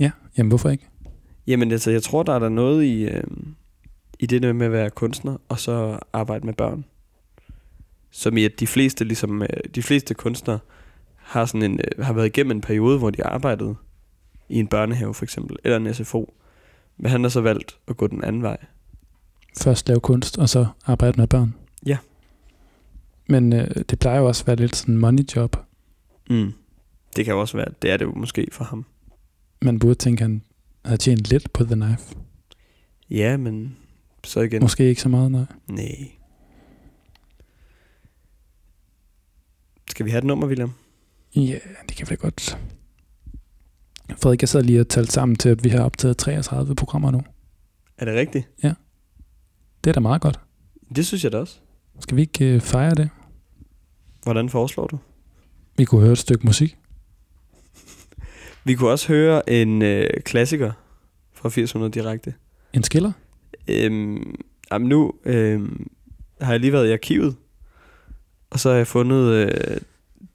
Ja, 0.00 0.10
jamen 0.38 0.48
hvorfor 0.48 0.68
ikke? 0.68 0.88
Jamen 1.46 1.72
altså, 1.72 1.90
jeg 1.90 2.02
tror, 2.02 2.22
der 2.22 2.32
er 2.32 2.38
der 2.38 2.48
noget 2.48 2.84
i, 2.84 3.04
øh, 3.04 3.24
i 4.18 4.26
det 4.26 4.42
der 4.42 4.52
med 4.52 4.66
at 4.66 4.72
være 4.72 4.90
kunstner, 4.90 5.36
og 5.48 5.58
så 5.58 5.98
arbejde 6.12 6.46
med 6.46 6.54
børn. 6.54 6.84
Som 8.10 8.36
i, 8.36 8.44
at 8.44 8.60
de 8.60 8.66
fleste, 8.66 9.04
ligesom, 9.04 9.42
øh, 9.42 9.48
de 9.74 9.82
fleste 9.82 10.14
kunstnere 10.14 10.58
har, 11.16 11.44
sådan 11.44 11.62
en, 11.62 11.80
øh, 11.80 12.04
har 12.04 12.12
været 12.12 12.26
igennem 12.26 12.50
en 12.50 12.60
periode, 12.60 12.98
hvor 12.98 13.10
de 13.10 13.24
arbejdede 13.24 13.74
i 14.48 14.58
en 14.58 14.66
børnehave 14.66 15.14
for 15.14 15.24
eksempel, 15.24 15.56
eller 15.64 15.76
en 15.76 15.94
SFO. 15.94 16.34
Men 16.96 17.10
han 17.10 17.22
har 17.22 17.28
så 17.28 17.40
valgt 17.40 17.78
at 17.88 17.96
gå 17.96 18.06
den 18.06 18.24
anden 18.24 18.42
vej. 18.42 18.56
Først 19.62 19.88
lave 19.88 20.00
kunst, 20.00 20.38
og 20.38 20.48
så 20.48 20.66
arbejde 20.86 21.20
med 21.20 21.26
børn. 21.26 21.54
Ja. 21.86 21.98
Men 23.26 23.52
øh, 23.52 23.70
det 23.90 23.98
plejer 23.98 24.18
jo 24.18 24.26
også 24.26 24.42
at 24.42 24.46
være 24.46 24.56
lidt 24.56 24.76
sådan 24.76 24.94
en 24.94 25.00
money 25.00 25.24
job. 25.36 25.56
Mm. 26.30 26.52
Det 27.16 27.24
kan 27.24 27.34
også 27.34 27.56
være, 27.56 27.68
det 27.82 27.90
er 27.90 27.96
det 27.96 28.04
jo 28.04 28.12
måske 28.14 28.48
for 28.52 28.64
ham. 28.64 28.84
Man 29.62 29.78
burde 29.78 29.94
tænke, 29.94 30.24
at 30.24 30.30
han 30.30 30.42
havde 30.84 30.98
tjent 30.98 31.30
lidt 31.30 31.52
på 31.52 31.64
The 31.64 31.74
Knife. 31.74 32.16
Ja, 33.10 33.36
men 33.36 33.76
så 34.24 34.40
igen. 34.40 34.62
Måske 34.62 34.84
ikke 34.84 35.00
så 35.00 35.08
meget, 35.08 35.30
nej. 35.32 35.44
Nej. 35.68 36.08
Skal 39.90 40.06
vi 40.06 40.10
have 40.10 40.18
et 40.18 40.24
nummer, 40.24 40.46
William? 40.46 40.72
Ja, 41.36 41.58
det 41.88 41.96
kan 41.96 42.10
vi 42.10 42.16
godt. 42.16 42.58
Frederik, 44.22 44.40
jeg 44.42 44.48
sad 44.48 44.62
lige 44.62 44.80
og 44.80 44.88
talte 44.88 45.12
sammen 45.12 45.36
til, 45.36 45.48
at 45.48 45.64
vi 45.64 45.68
har 45.68 45.84
optaget 45.84 46.16
33 46.16 46.74
programmer 46.74 47.10
nu. 47.10 47.22
Er 47.98 48.04
det 48.04 48.14
rigtigt? 48.14 48.48
Det 49.84 49.90
er 49.90 49.94
da 49.94 50.00
meget 50.00 50.22
godt. 50.22 50.40
Det 50.96 51.06
synes 51.06 51.24
jeg 51.24 51.32
da 51.32 51.38
også. 51.38 51.60
Skal 52.00 52.16
vi 52.16 52.20
ikke 52.22 52.44
øh, 52.54 52.60
fejre 52.60 52.94
det? 52.94 53.08
Hvordan 54.22 54.48
foreslår 54.48 54.86
du? 54.86 54.98
Vi 55.76 55.84
kunne 55.84 56.00
høre 56.00 56.12
et 56.12 56.18
stykke 56.18 56.46
musik. 56.46 56.76
Vi 58.64 58.74
kunne 58.74 58.90
også 58.90 59.08
høre 59.08 59.50
en 59.50 59.82
øh, 59.82 60.06
klassiker 60.24 60.72
fra 61.34 61.48
800 61.48 61.92
direkte. 61.92 62.34
En 62.72 62.82
skiller? 62.82 63.12
Øhm, 63.68 64.34
jamen 64.72 64.88
nu 64.88 65.12
øhm, 65.24 65.86
har 66.40 66.52
jeg 66.52 66.60
lige 66.60 66.72
været 66.72 66.88
i 66.88 66.92
arkivet, 66.92 67.36
og 68.50 68.60
så 68.60 68.68
har 68.70 68.76
jeg 68.76 68.86
fundet 68.86 69.24
øh, 69.32 69.76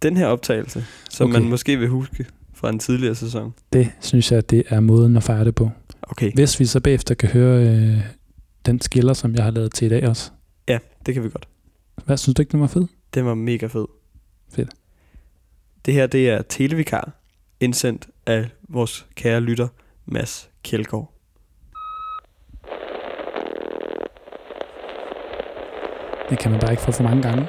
den 0.01 0.17
her 0.17 0.27
optagelse, 0.27 0.85
som 1.09 1.29
Okay. 1.29 1.39
man 1.39 1.49
måske 1.49 1.77
vil 1.79 1.89
huske 1.89 2.25
fra 2.53 2.69
en 2.69 2.79
tidligere 2.79 3.15
sæson. 3.15 3.53
Det 3.73 3.91
synes 3.99 4.31
jeg, 4.31 4.49
det 4.49 4.63
er 4.67 4.79
måden 4.79 5.17
at 5.17 5.23
fejre 5.23 5.45
det 5.45 5.55
på. 5.55 5.71
Okay, 6.01 6.31
Hvis 6.33 6.59
vi 6.59 6.65
så 6.65 6.79
bagefter 6.79 7.15
kan 7.15 7.29
høre 7.29 7.67
øh, 7.67 7.97
den 8.65 8.81
skiller, 8.81 9.13
som 9.13 9.35
jeg 9.35 9.43
har 9.43 9.51
lavet 9.51 9.73
til 9.73 9.85
i 9.85 9.89
dag 9.89 10.07
også. 10.09 10.31
Ja, 10.67 10.79
det 11.05 11.13
kan 11.13 11.23
vi 11.23 11.29
godt. 11.29 11.47
Hvad 12.05 12.17
synes 12.17 12.35
du 12.35 12.41
ikke, 12.41 12.51
den 12.51 12.61
var 12.61 12.67
fed? 12.67 12.87
Den 13.13 13.25
var 13.25 13.33
mega 13.33 13.65
fed. 13.67 13.87
Fedt. 14.55 14.69
Det 15.85 15.93
her, 15.93 16.07
det 16.07 16.29
er 16.29 16.41
Televikar, 16.41 17.11
indsendt 17.59 18.09
af 18.25 18.49
vores 18.69 19.07
kære 19.15 19.39
lytter, 19.39 19.67
Mads 20.05 20.51
Kjeldgaard. 20.63 21.13
Det 26.29 26.39
kan 26.39 26.51
man 26.51 26.59
bare 26.59 26.71
ikke 26.71 26.83
få 26.83 26.91
for 26.91 27.03
mange 27.03 27.21
gange. 27.21 27.47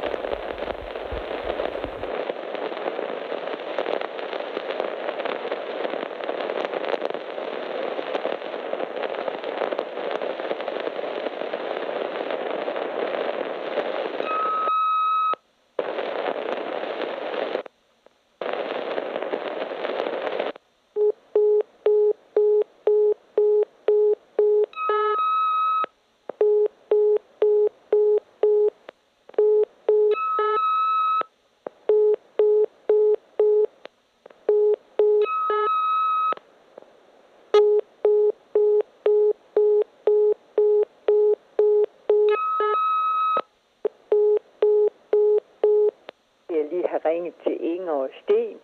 Jeg 46.51 46.67
lige 46.71 46.89
har 46.89 47.05
ringet 47.05 47.35
til 47.45 47.65
Inger 47.65 47.93
og 47.93 48.11
Sten 48.23 48.59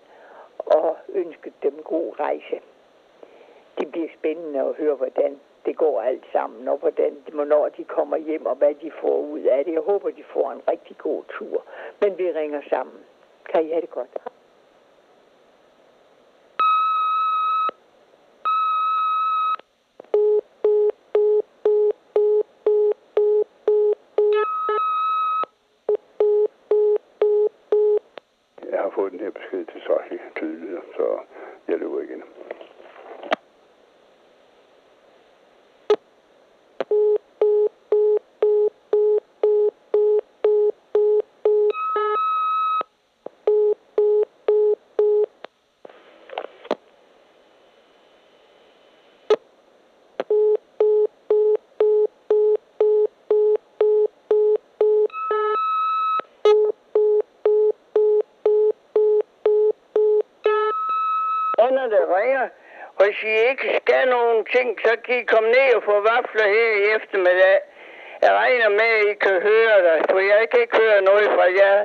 og 0.58 0.96
ønsket 1.14 1.52
dem 1.62 1.76
god 1.84 2.20
rejse. 2.20 2.60
Det 3.78 3.90
bliver 3.92 4.08
spændende 4.18 4.60
at 4.60 4.74
høre, 4.78 4.94
hvordan 4.94 5.40
det 5.66 5.76
går 5.76 6.02
alt 6.02 6.24
sammen, 6.32 6.68
og 6.68 6.78
hvordan, 6.78 7.12
hvornår 7.32 7.68
de 7.68 7.84
kommer 8.44 8.66
hjem, 8.80 8.92
og 9.02 9.63
I 63.24 63.48
ikke 63.50 63.80
skal 63.80 64.08
nogen 64.08 64.44
ting, 64.44 64.68
så 64.84 64.92
kan 65.04 65.14
I 65.18 65.24
komme 65.24 65.48
ned 65.48 65.74
og 65.76 65.82
få 65.82 66.00
vafler 66.00 66.48
her 66.56 66.70
i 66.80 66.82
eftermiddag. 66.96 67.58
Jeg 68.22 68.32
regner 68.32 68.68
med, 68.68 68.90
at 69.00 69.04
I 69.10 69.14
kan 69.14 69.42
høre 69.42 69.76
dig, 69.88 69.98
for 70.10 70.18
jeg 70.18 70.46
kan 70.50 70.60
ikke 70.60 70.76
høre 70.76 71.02
noget 71.02 71.28
fra 71.36 71.46
jer. 71.60 71.84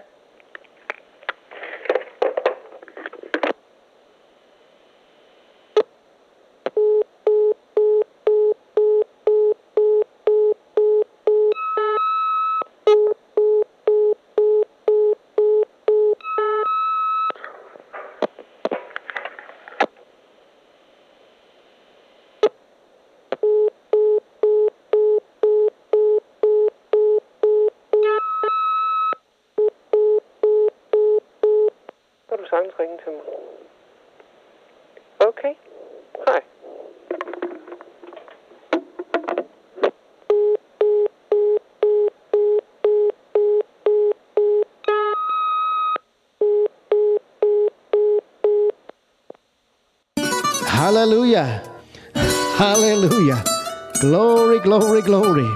Glory, 54.70 55.02
glory, 55.02 55.02
glory. 55.02 55.48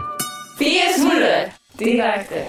800 0.60 1.52
direkte. 1.78 2.45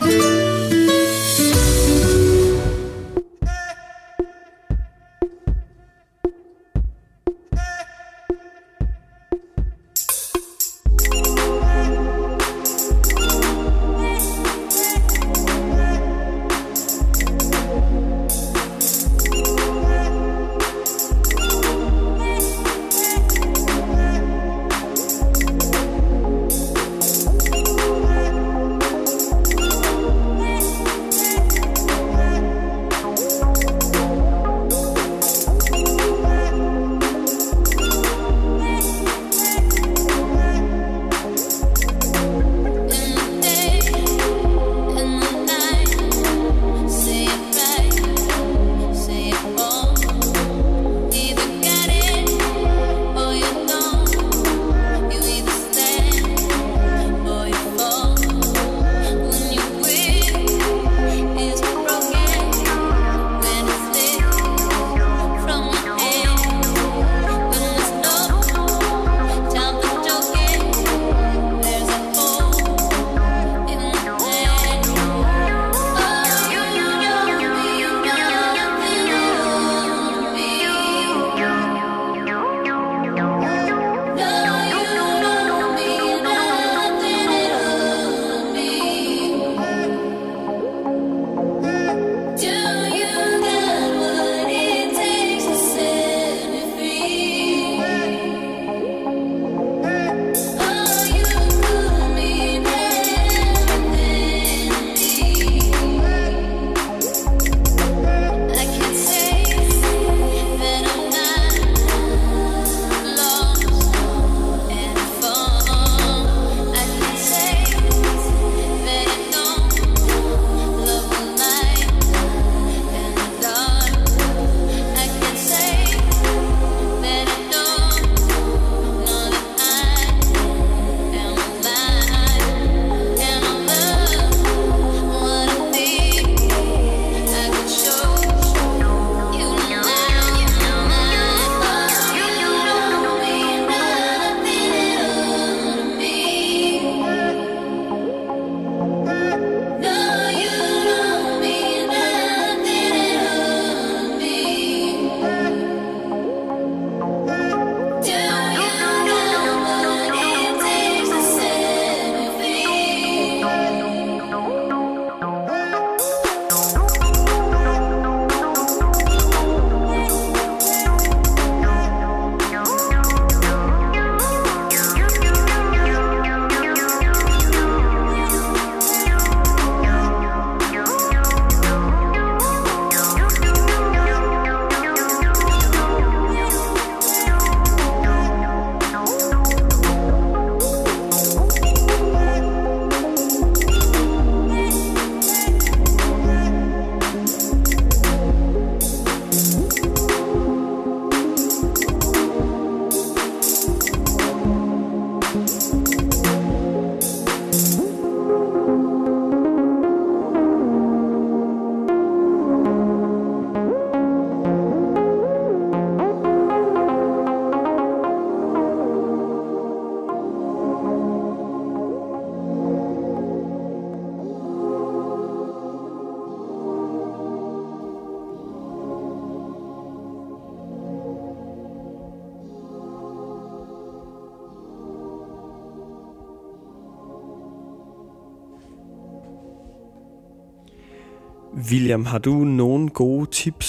William, 241.84 242.04
har 242.04 242.18
du 242.18 242.44
nogle 242.44 242.88
gode 242.88 243.30
tips, 243.30 243.68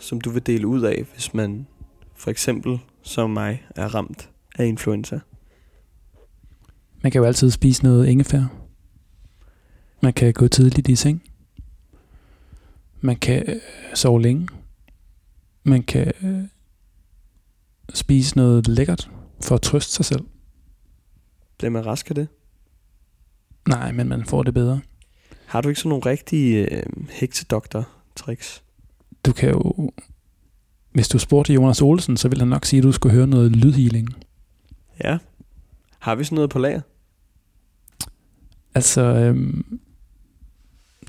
som 0.00 0.20
du 0.20 0.30
vil 0.30 0.46
dele 0.46 0.66
ud 0.66 0.82
af, 0.82 1.04
hvis 1.12 1.34
man 1.34 1.66
for 2.14 2.30
eksempel 2.30 2.78
som 3.02 3.30
mig 3.30 3.66
er 3.76 3.94
ramt 3.94 4.30
af 4.58 4.66
influenza? 4.66 5.20
Man 7.02 7.12
kan 7.12 7.18
jo 7.18 7.26
altid 7.26 7.50
spise 7.50 7.82
noget 7.82 8.06
ingefær. 8.06 8.42
Man 10.02 10.12
kan 10.12 10.32
gå 10.32 10.48
tidligt 10.48 10.88
i 10.88 10.96
seng. 10.96 11.22
Man 13.00 13.16
kan 13.16 13.44
øh, 13.48 13.60
sove 13.94 14.22
længe. 14.22 14.48
Man 15.62 15.82
kan 15.82 16.12
øh, 16.22 16.44
spise 17.94 18.36
noget 18.36 18.68
lækkert 18.68 19.10
for 19.42 19.54
at 19.54 19.62
trøste 19.62 19.92
sig 19.92 20.04
selv. 20.04 20.24
Bliver 21.58 21.70
man 21.70 21.86
rask 21.86 22.10
af 22.10 22.14
det? 22.14 22.28
Nej, 23.68 23.92
men 23.92 24.08
man 24.08 24.24
får 24.24 24.42
det 24.42 24.54
bedre. 24.54 24.80
Har 25.46 25.60
du 25.60 25.68
ikke 25.68 25.80
sådan 25.80 25.88
nogle 25.88 26.06
rigtige 26.06 26.76
øh, 26.76 26.82
heksedoktor-tricks? 27.10 28.62
Du 29.26 29.32
kan 29.32 29.50
jo... 29.50 29.92
Hvis 30.92 31.08
du 31.08 31.18
spurgte 31.18 31.52
Jonas 31.52 31.82
Olsen, 31.82 32.16
så 32.16 32.28
vil 32.28 32.38
han 32.38 32.48
nok 32.48 32.64
sige, 32.64 32.78
at 32.78 32.84
du 32.84 32.92
skulle 32.92 33.14
høre 33.14 33.26
noget 33.26 33.56
lydhealing. 33.56 34.08
Ja. 35.04 35.18
Har 35.98 36.14
vi 36.14 36.24
sådan 36.24 36.34
noget 36.36 36.50
på 36.50 36.58
lager? 36.58 36.80
Altså, 38.74 39.00
øhm, 39.00 39.78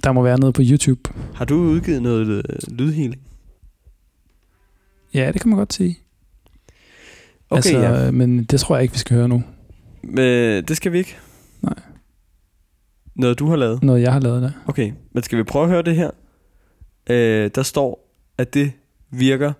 der 0.03 0.11
må 0.11 0.23
være 0.23 0.39
noget 0.39 0.55
på 0.55 0.61
YouTube. 0.65 1.09
Har 1.35 1.45
du 1.45 1.55
udgivet 1.55 2.01
noget 2.01 2.27
øh, 2.27 2.43
lydhealing? 2.67 3.21
Ja, 5.13 5.31
det 5.31 5.41
kan 5.41 5.49
man 5.49 5.57
godt 5.57 5.73
sige. 5.73 5.99
Okay, 7.49 7.57
altså, 7.57 7.79
ja. 7.79 8.11
Men 8.11 8.43
det 8.43 8.59
tror 8.59 8.75
jeg 8.75 8.83
ikke, 8.83 8.93
vi 8.93 8.99
skal 8.99 9.17
høre 9.17 9.27
nu. 9.27 9.43
Men 10.03 10.63
det 10.63 10.77
skal 10.77 10.91
vi 10.91 10.97
ikke. 10.97 11.15
Nej. 11.61 11.79
Noget 13.15 13.39
du 13.39 13.47
har 13.49 13.55
lavet? 13.55 13.83
Noget, 13.83 14.01
jeg 14.01 14.13
har 14.13 14.19
lavet 14.19 14.41
der. 14.41 14.51
Okay, 14.67 14.93
men 15.11 15.23
skal 15.23 15.37
vi 15.37 15.43
prøve 15.43 15.63
at 15.63 15.69
høre 15.69 15.81
det 15.81 15.95
her? 15.95 16.11
Øh, 17.09 17.49
der 17.55 17.63
står, 17.63 18.15
at 18.37 18.53
det 18.53 18.71
virker 19.11 19.53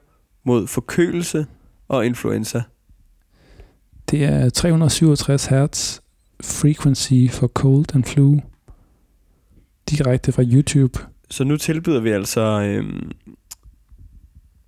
mod 0.44 0.68
forkølelse 0.68 1.46
og 1.88 2.06
influenza. 2.06 2.64
Det 4.10 4.24
er 4.24 4.50
367 4.50 5.46
Hz 5.46 6.00
frequency 6.42 7.28
for 7.32 7.48
cold 7.48 7.96
and 7.96 8.04
flu. 8.04 8.40
Direkte 9.90 10.32
fra 10.32 10.44
YouTube. 10.44 11.00
Så 11.30 11.44
nu 11.44 11.58
tilbyder 11.58 12.00
vi 12.00 12.10
altså 12.10 12.42
øhm, 12.42 13.12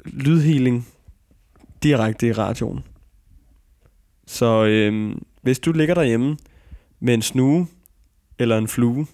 lydhealing 0.05 0.87
direkte 1.83 2.27
i 2.27 2.31
radioen. 2.31 2.79
Så 4.27 4.65
øhm, 4.65 5.21
hvis 5.41 5.59
du 5.59 5.71
ligger 5.71 5.95
derhjemme 5.95 6.37
med 6.99 7.13
en 7.13 7.21
snue 7.21 7.67
eller 8.39 8.57
en 8.57 8.67
flue, 8.67 9.07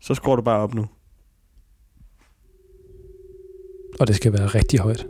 så 0.00 0.14
skruer 0.14 0.36
du 0.36 0.42
bare 0.42 0.62
op 0.62 0.74
nu. 0.74 0.86
Og 4.00 4.06
det 4.06 4.16
skal 4.16 4.32
være 4.32 4.46
rigtig 4.46 4.78
højt. 4.78 5.06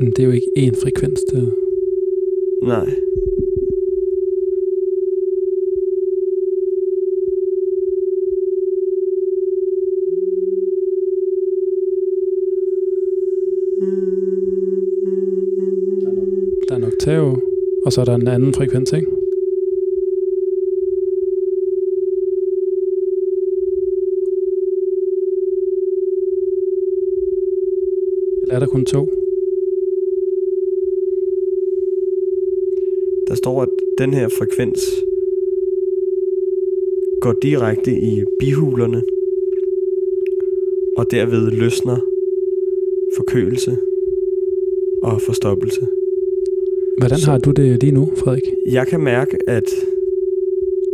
Men 0.00 0.10
det 0.10 0.18
er 0.18 0.26
jo 0.26 0.30
ikke 0.30 0.50
én 0.56 0.82
frekvens, 0.82 1.20
det. 1.24 1.54
Nej. 2.62 2.86
Der 16.68 16.74
er 16.74 16.76
en 16.76 16.84
oktav, 16.84 17.38
og 17.84 17.92
så 17.92 18.00
er 18.00 18.04
der 18.04 18.14
en 18.14 18.28
anden 18.28 18.54
frekvens, 18.54 18.92
ikke? 18.92 19.06
Eller 28.42 28.54
er 28.54 28.58
der 28.58 28.66
kun 28.66 28.84
to? 28.84 29.19
Der 33.40 33.44
står, 33.44 33.62
at 33.62 33.68
den 33.98 34.14
her 34.14 34.28
frekvens 34.28 34.80
går 37.20 37.34
direkte 37.42 37.90
i 37.90 38.24
bihulerne, 38.40 39.02
og 40.96 41.06
derved 41.10 41.50
løsner 41.50 41.96
forkølelse 43.16 43.76
og 45.02 45.20
forstoppelse. 45.20 45.80
Hvordan 46.98 47.18
har 47.26 47.38
du 47.38 47.50
det 47.50 47.82
lige 47.82 47.92
nu, 47.92 48.12
Frederik? 48.16 48.42
Jeg 48.66 48.86
kan 48.86 49.00
mærke, 49.00 49.36
at 49.48 49.68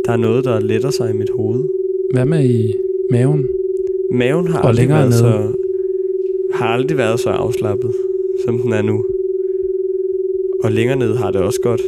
der 0.05 0.11
er 0.11 0.17
noget, 0.17 0.45
der 0.45 0.59
letter 0.59 0.89
sig 0.89 1.09
i 1.13 1.17
mit 1.17 1.29
hoved. 1.29 1.63
Hvad 2.13 2.25
med 2.25 2.49
i 2.49 2.73
maven? 3.11 3.47
Maven 4.11 4.47
har 4.47 4.61
Og 4.61 4.69
aldrig 4.69 4.89
været 4.89 5.09
nede? 5.09 5.19
så 5.19 5.51
har 6.53 6.67
aldrig 6.67 6.97
været 6.97 7.19
så 7.19 7.29
afslappet, 7.29 7.91
som 8.45 8.57
den 8.59 8.73
er 8.73 8.81
nu. 8.81 9.05
Og 10.63 10.71
længere 10.71 10.99
ned 10.99 11.13
har 11.15 11.31
det 11.31 11.41
også 11.41 11.61
godt. 11.61 11.81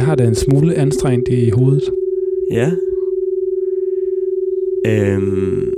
Jeg 0.00 0.06
har 0.06 0.14
det 0.14 0.26
en 0.26 0.34
smule 0.34 0.74
anstrengt 0.74 1.28
i 1.28 1.50
hovedet. 1.50 1.90
Ja. 2.50 2.68
Øhm, 4.86 5.72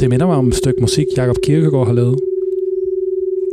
Det 0.00 0.10
minder 0.10 0.26
mig 0.26 0.36
om 0.36 0.48
et 0.48 0.54
stykke 0.54 0.80
musik, 0.80 1.06
Jakob 1.16 1.36
Kirkegaard 1.44 1.86
har 1.86 1.92
lavet. 1.92 2.18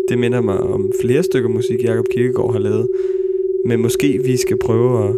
det 0.10 0.18
minder 0.20 0.42
mig 0.42 0.60
om 0.60 0.92
flere 1.02 1.24
stykker 1.24 1.50
musik, 1.50 1.84
Jakob 1.84 2.06
Kirkegaard 2.14 2.52
har 2.52 2.60
lavet. 2.60 2.88
Men 3.66 3.82
måske 3.82 4.20
vi 4.24 4.38
skal 4.38 4.58
prøve 4.58 5.08
at 5.08 5.16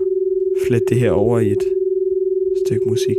flette 0.68 0.86
det 0.90 0.98
her 0.98 1.12
over 1.12 1.40
i 1.40 1.52
et 1.52 1.66
stykke 2.66 2.90
musik. 2.90 3.18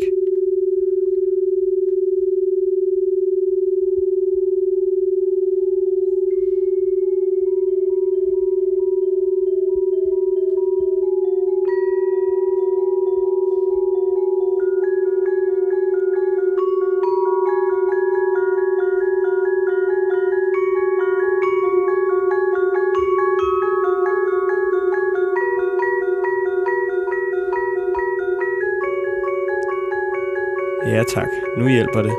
Tak, 31.14 31.28
nu 31.58 31.68
hjælper 31.68 32.02
det. 32.02 32.14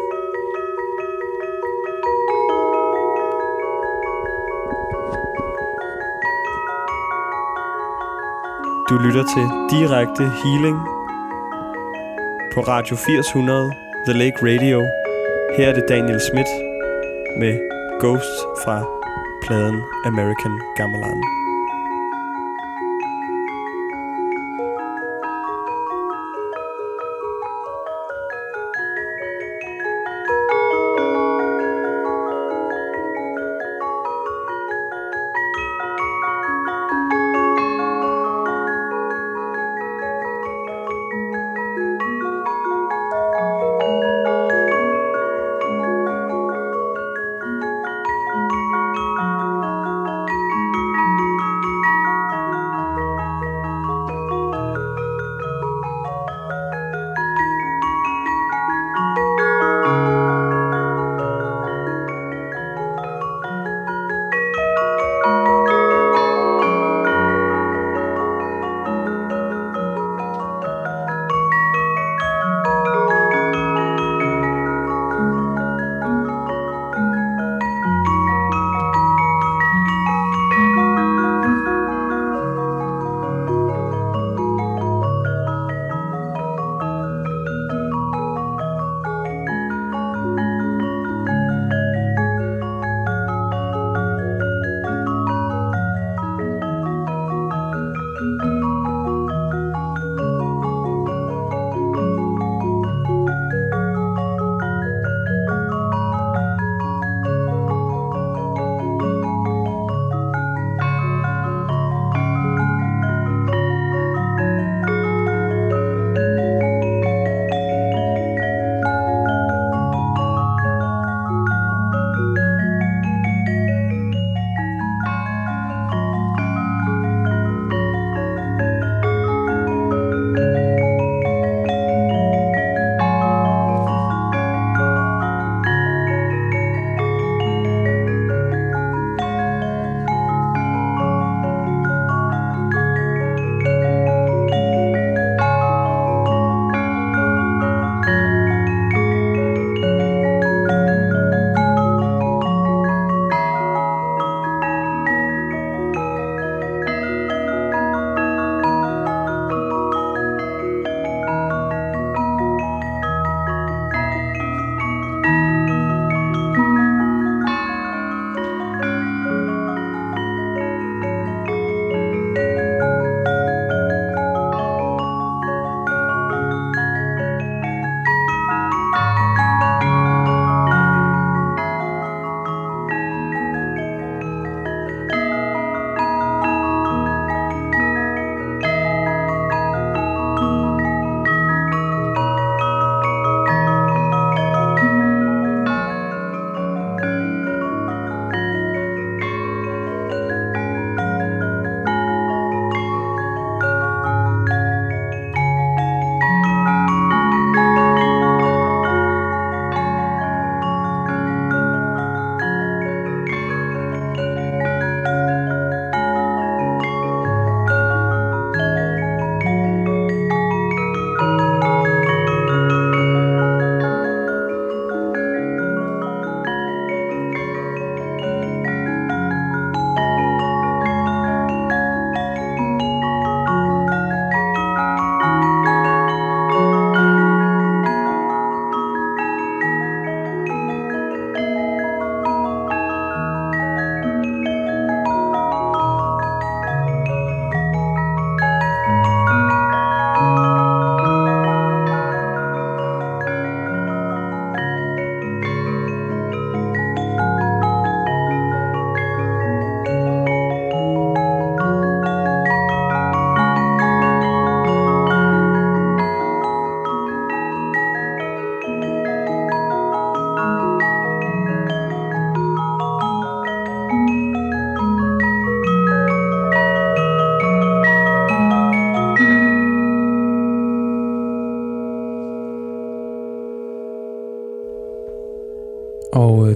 Du 8.89 8.97
lytter 9.05 9.23
til 9.33 9.45
direkte 9.77 10.23
healing 10.43 10.77
på 12.53 12.59
Radio 12.61 12.95
800 13.17 13.71
The 14.07 14.13
Lake 14.13 14.37
Radio. 14.41 14.79
Her 15.57 15.69
er 15.69 15.73
det 15.73 15.85
Daniel 15.89 16.21
Schmidt 16.21 16.51
med 17.39 17.53
Ghost 18.01 18.37
fra 18.63 18.83
pladen 19.45 19.81
American 20.05 20.55
Gamelan. 20.77 21.40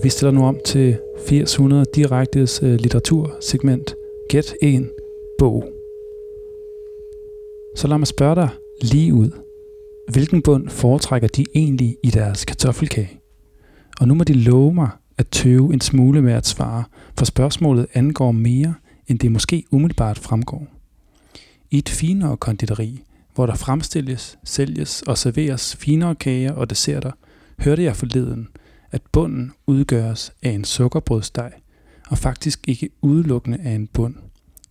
Vi 0.05 0.09
stiller 0.09 0.31
nu 0.31 0.45
om 0.45 0.57
til 0.65 0.97
800 1.31 1.85
direktes 1.95 2.63
øh, 2.63 2.73
litteratursegment. 2.73 3.95
Gæt 4.29 4.53
en 4.61 4.89
bog. 5.39 5.63
Så 7.75 7.87
lad 7.87 7.97
mig 7.97 8.07
spørge 8.07 8.35
dig 8.35 8.49
lige 8.81 9.13
ud. 9.13 9.31
Hvilken 10.11 10.41
bund 10.41 10.69
foretrækker 10.69 11.27
de 11.27 11.45
egentlig 11.55 11.97
i 12.03 12.09
deres 12.09 12.45
kartoffelkage? 12.45 13.19
Og 13.99 14.07
nu 14.07 14.13
må 14.13 14.23
de 14.23 14.33
love 14.33 14.73
mig 14.73 14.89
at 15.17 15.27
tøve 15.27 15.73
en 15.73 15.81
smule 15.81 16.21
med 16.21 16.33
at 16.33 16.47
svare, 16.47 16.83
for 17.17 17.25
spørgsmålet 17.25 17.87
angår 17.93 18.31
mere, 18.31 18.73
end 19.07 19.19
det 19.19 19.31
måske 19.31 19.63
umiddelbart 19.71 20.17
fremgår. 20.17 20.67
I 21.71 21.77
et 21.77 21.89
finere 21.89 22.37
konditori, 22.37 23.01
hvor 23.35 23.45
der 23.45 23.55
fremstilles, 23.55 24.37
sælges 24.43 25.01
og 25.01 25.17
serveres 25.17 25.75
finere 25.75 26.15
kager 26.15 26.53
og 26.53 26.69
desserter, 26.69 27.11
hørte 27.59 27.83
jeg 27.83 27.95
forleden, 27.95 28.47
at 28.95 29.01
bunden 29.11 29.53
udgøres 29.67 30.33
af 30.43 30.49
en 30.49 30.63
sukkerbrødsteg, 30.63 31.51
og 32.07 32.17
faktisk 32.17 32.67
ikke 32.67 32.89
udelukkende 33.01 33.57
af 33.59 33.71
en 33.71 33.87
bund, 33.87 34.15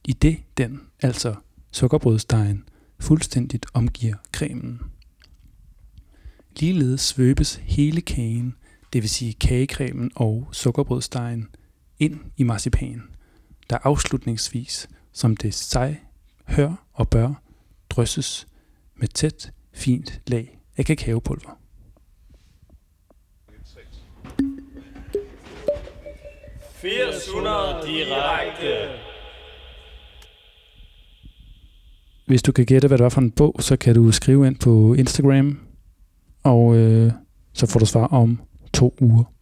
i 0.05 0.13
det 0.13 0.39
den, 0.57 0.81
altså 1.03 1.35
sukkerbrødstegen, 1.71 2.65
fuldstændigt 3.01 3.67
omgiver 3.75 4.17
cremen. 4.33 4.81
Ligeledes 6.57 7.01
svøbes 7.01 7.55
hele 7.55 8.01
kagen, 8.01 8.55
det 8.93 9.03
vil 9.03 9.11
sige 9.11 9.33
kagecremen 9.33 10.11
og 10.15 10.49
sukkerbrødstegen, 10.53 11.49
ind 11.99 12.21
i 12.37 12.43
marcipan, 12.43 13.03
der 13.71 13.79
afslutningsvis, 13.83 14.89
som 15.13 15.37
det 15.37 15.55
sig 15.55 16.03
hør 16.49 16.87
og 16.93 17.09
bør, 17.09 17.43
drysses 17.91 18.47
med 18.97 19.09
tæt, 19.09 19.53
fint 19.73 20.21
lag 20.27 20.61
af 20.77 20.85
kakaopulver. 20.85 21.64
Direkte. 27.87 28.89
Hvis 32.27 32.43
du 32.43 32.53
kan 32.53 32.67
gætte, 32.67 32.89
hvad 32.89 32.99
det 32.99 33.05
var 33.05 33.09
for 33.09 33.21
en 33.21 33.31
bog, 33.31 33.57
så 33.59 33.77
kan 33.77 33.95
du 33.95 34.13
skrive 34.13 34.47
ind 34.47 34.57
på 34.57 34.95
Instagram, 34.95 35.59
og 36.43 36.77
øh, 36.77 37.13
så 37.53 37.67
får 37.67 37.81
du 37.81 37.87
svar 37.87 38.07
om 38.07 38.41
to 38.73 38.95
uger. 39.01 39.34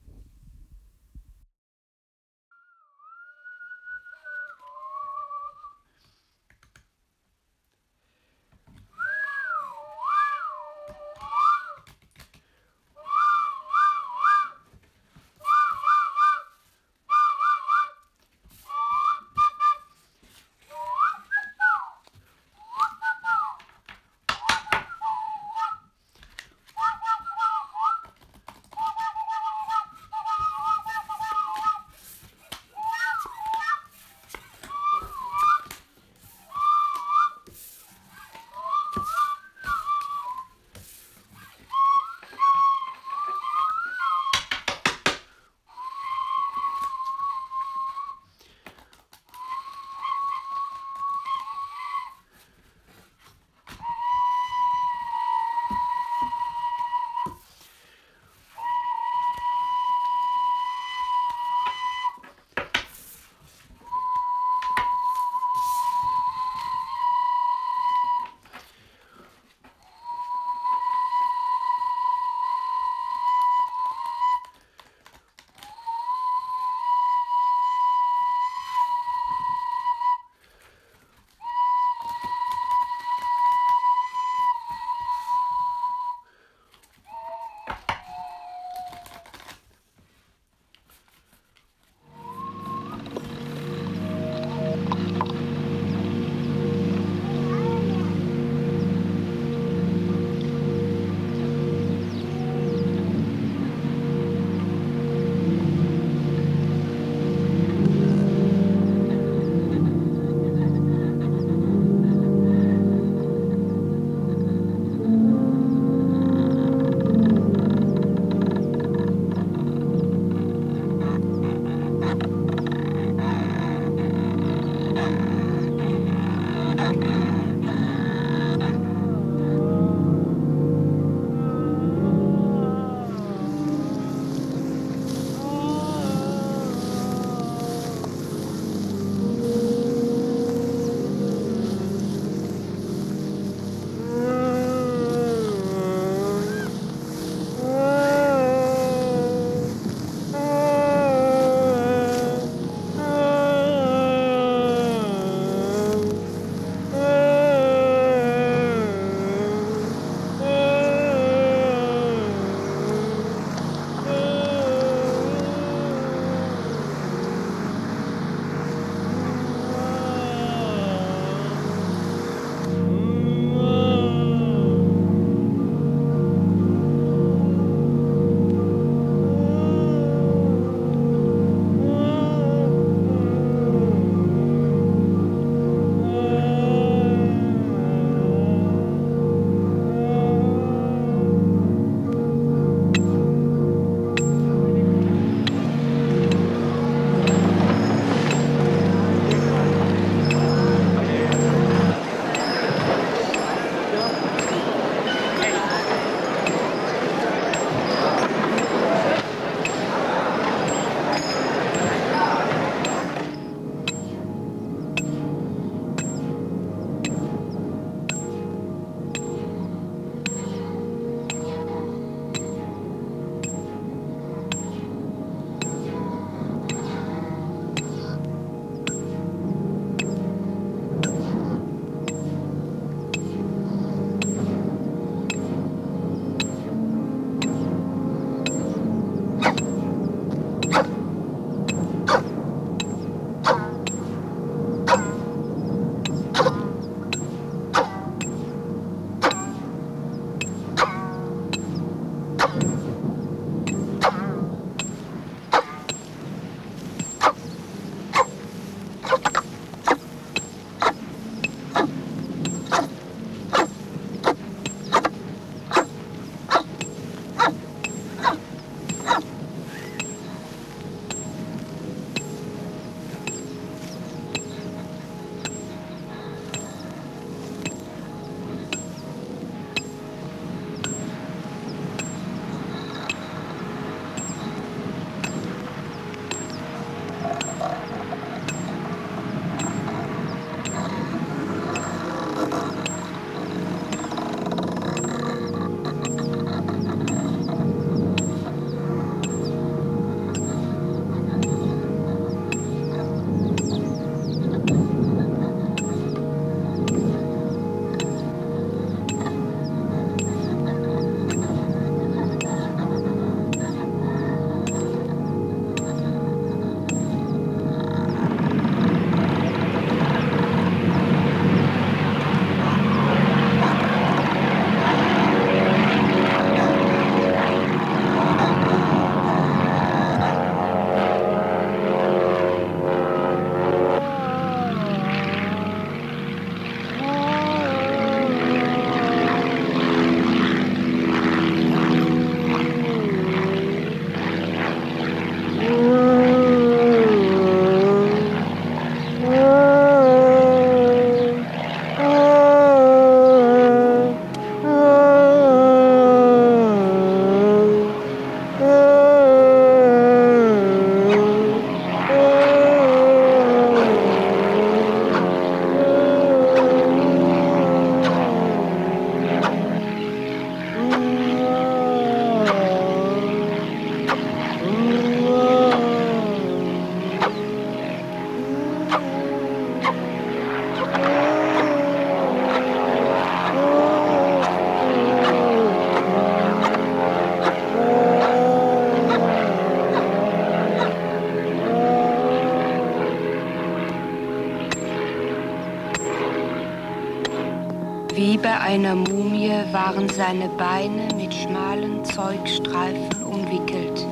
Waren 399.72 400.06
seine 400.10 400.50
Beine 400.50 401.08
mit 401.16 401.32
schmalen 401.32 402.04
Zeugstreifen 402.04 403.22
umwickelt. 403.24 404.06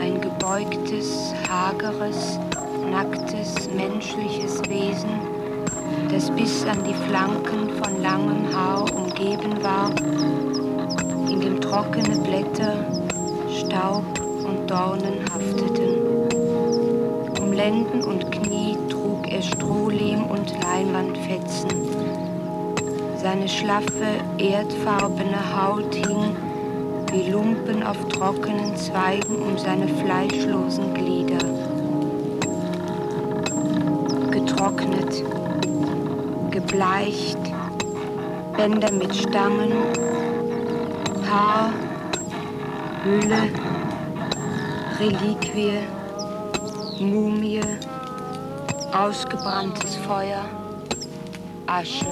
Ein 0.00 0.20
gebeugtes, 0.20 1.32
hageres, 1.48 2.40
nacktes, 2.90 3.70
menschliches 3.70 4.60
Wesen, 4.68 5.20
das 6.10 6.30
bis 6.32 6.64
an 6.64 6.82
die 6.82 6.94
Flanken 7.08 7.70
von 7.80 8.02
langem 8.02 8.52
Haar 8.52 8.84
umgeben 8.92 9.62
war, 9.62 9.90
in 11.30 11.40
dem 11.40 11.60
trockene 11.60 12.16
Blätter, 12.16 12.74
Staub 13.48 14.04
und 14.18 14.68
Dornen 14.68 15.24
hafteten. 15.32 16.28
Um 17.40 17.52
Lenden 17.52 18.02
und 18.02 18.32
Knie 18.32 18.76
trug 18.88 19.30
er 19.30 19.42
Strohlehm 19.42 20.24
und 20.24 20.52
Leinwandfetzen. 20.60 21.79
Seine 23.22 23.46
schlaffe, 23.50 24.16
erdfarbene 24.38 25.36
Haut 25.54 25.94
hing 25.94 26.34
wie 27.12 27.30
Lumpen 27.30 27.82
auf 27.82 28.08
trockenen 28.08 28.74
Zweigen 28.76 29.42
um 29.42 29.58
seine 29.58 29.86
fleischlosen 29.88 30.94
Glieder. 30.94 31.36
Getrocknet, 34.30 35.22
gebleicht, 36.50 37.38
Bänder 38.56 38.90
mit 38.90 39.14
Stangen, 39.14 39.72
Haar, 41.30 41.74
Hülle, 43.04 43.50
Reliquie, 44.98 45.80
Mumie, 46.98 47.60
ausgebranntes 48.94 49.96
Feuer, 50.06 50.46
Asche. 51.66 52.09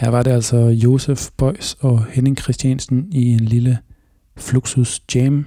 Her 0.00 0.08
var 0.08 0.22
det 0.22 0.30
altså 0.30 0.56
Josef 0.56 1.30
Bøjs 1.36 1.76
og 1.80 2.04
Henning 2.04 2.38
Christiansen 2.38 3.12
i 3.12 3.32
en 3.32 3.40
lille 3.40 3.78
Fluxus 4.36 5.02
Jam. 5.14 5.46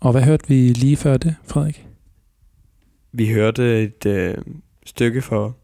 Og 0.00 0.12
hvad 0.12 0.22
hørte 0.22 0.48
vi 0.48 0.54
lige 0.54 0.96
før 0.96 1.16
det, 1.16 1.36
Frederik? 1.44 1.86
Vi 3.12 3.28
hørte 3.28 3.82
et 3.82 4.06
øh, 4.06 4.34
stykke 4.86 5.22
for 5.22 5.56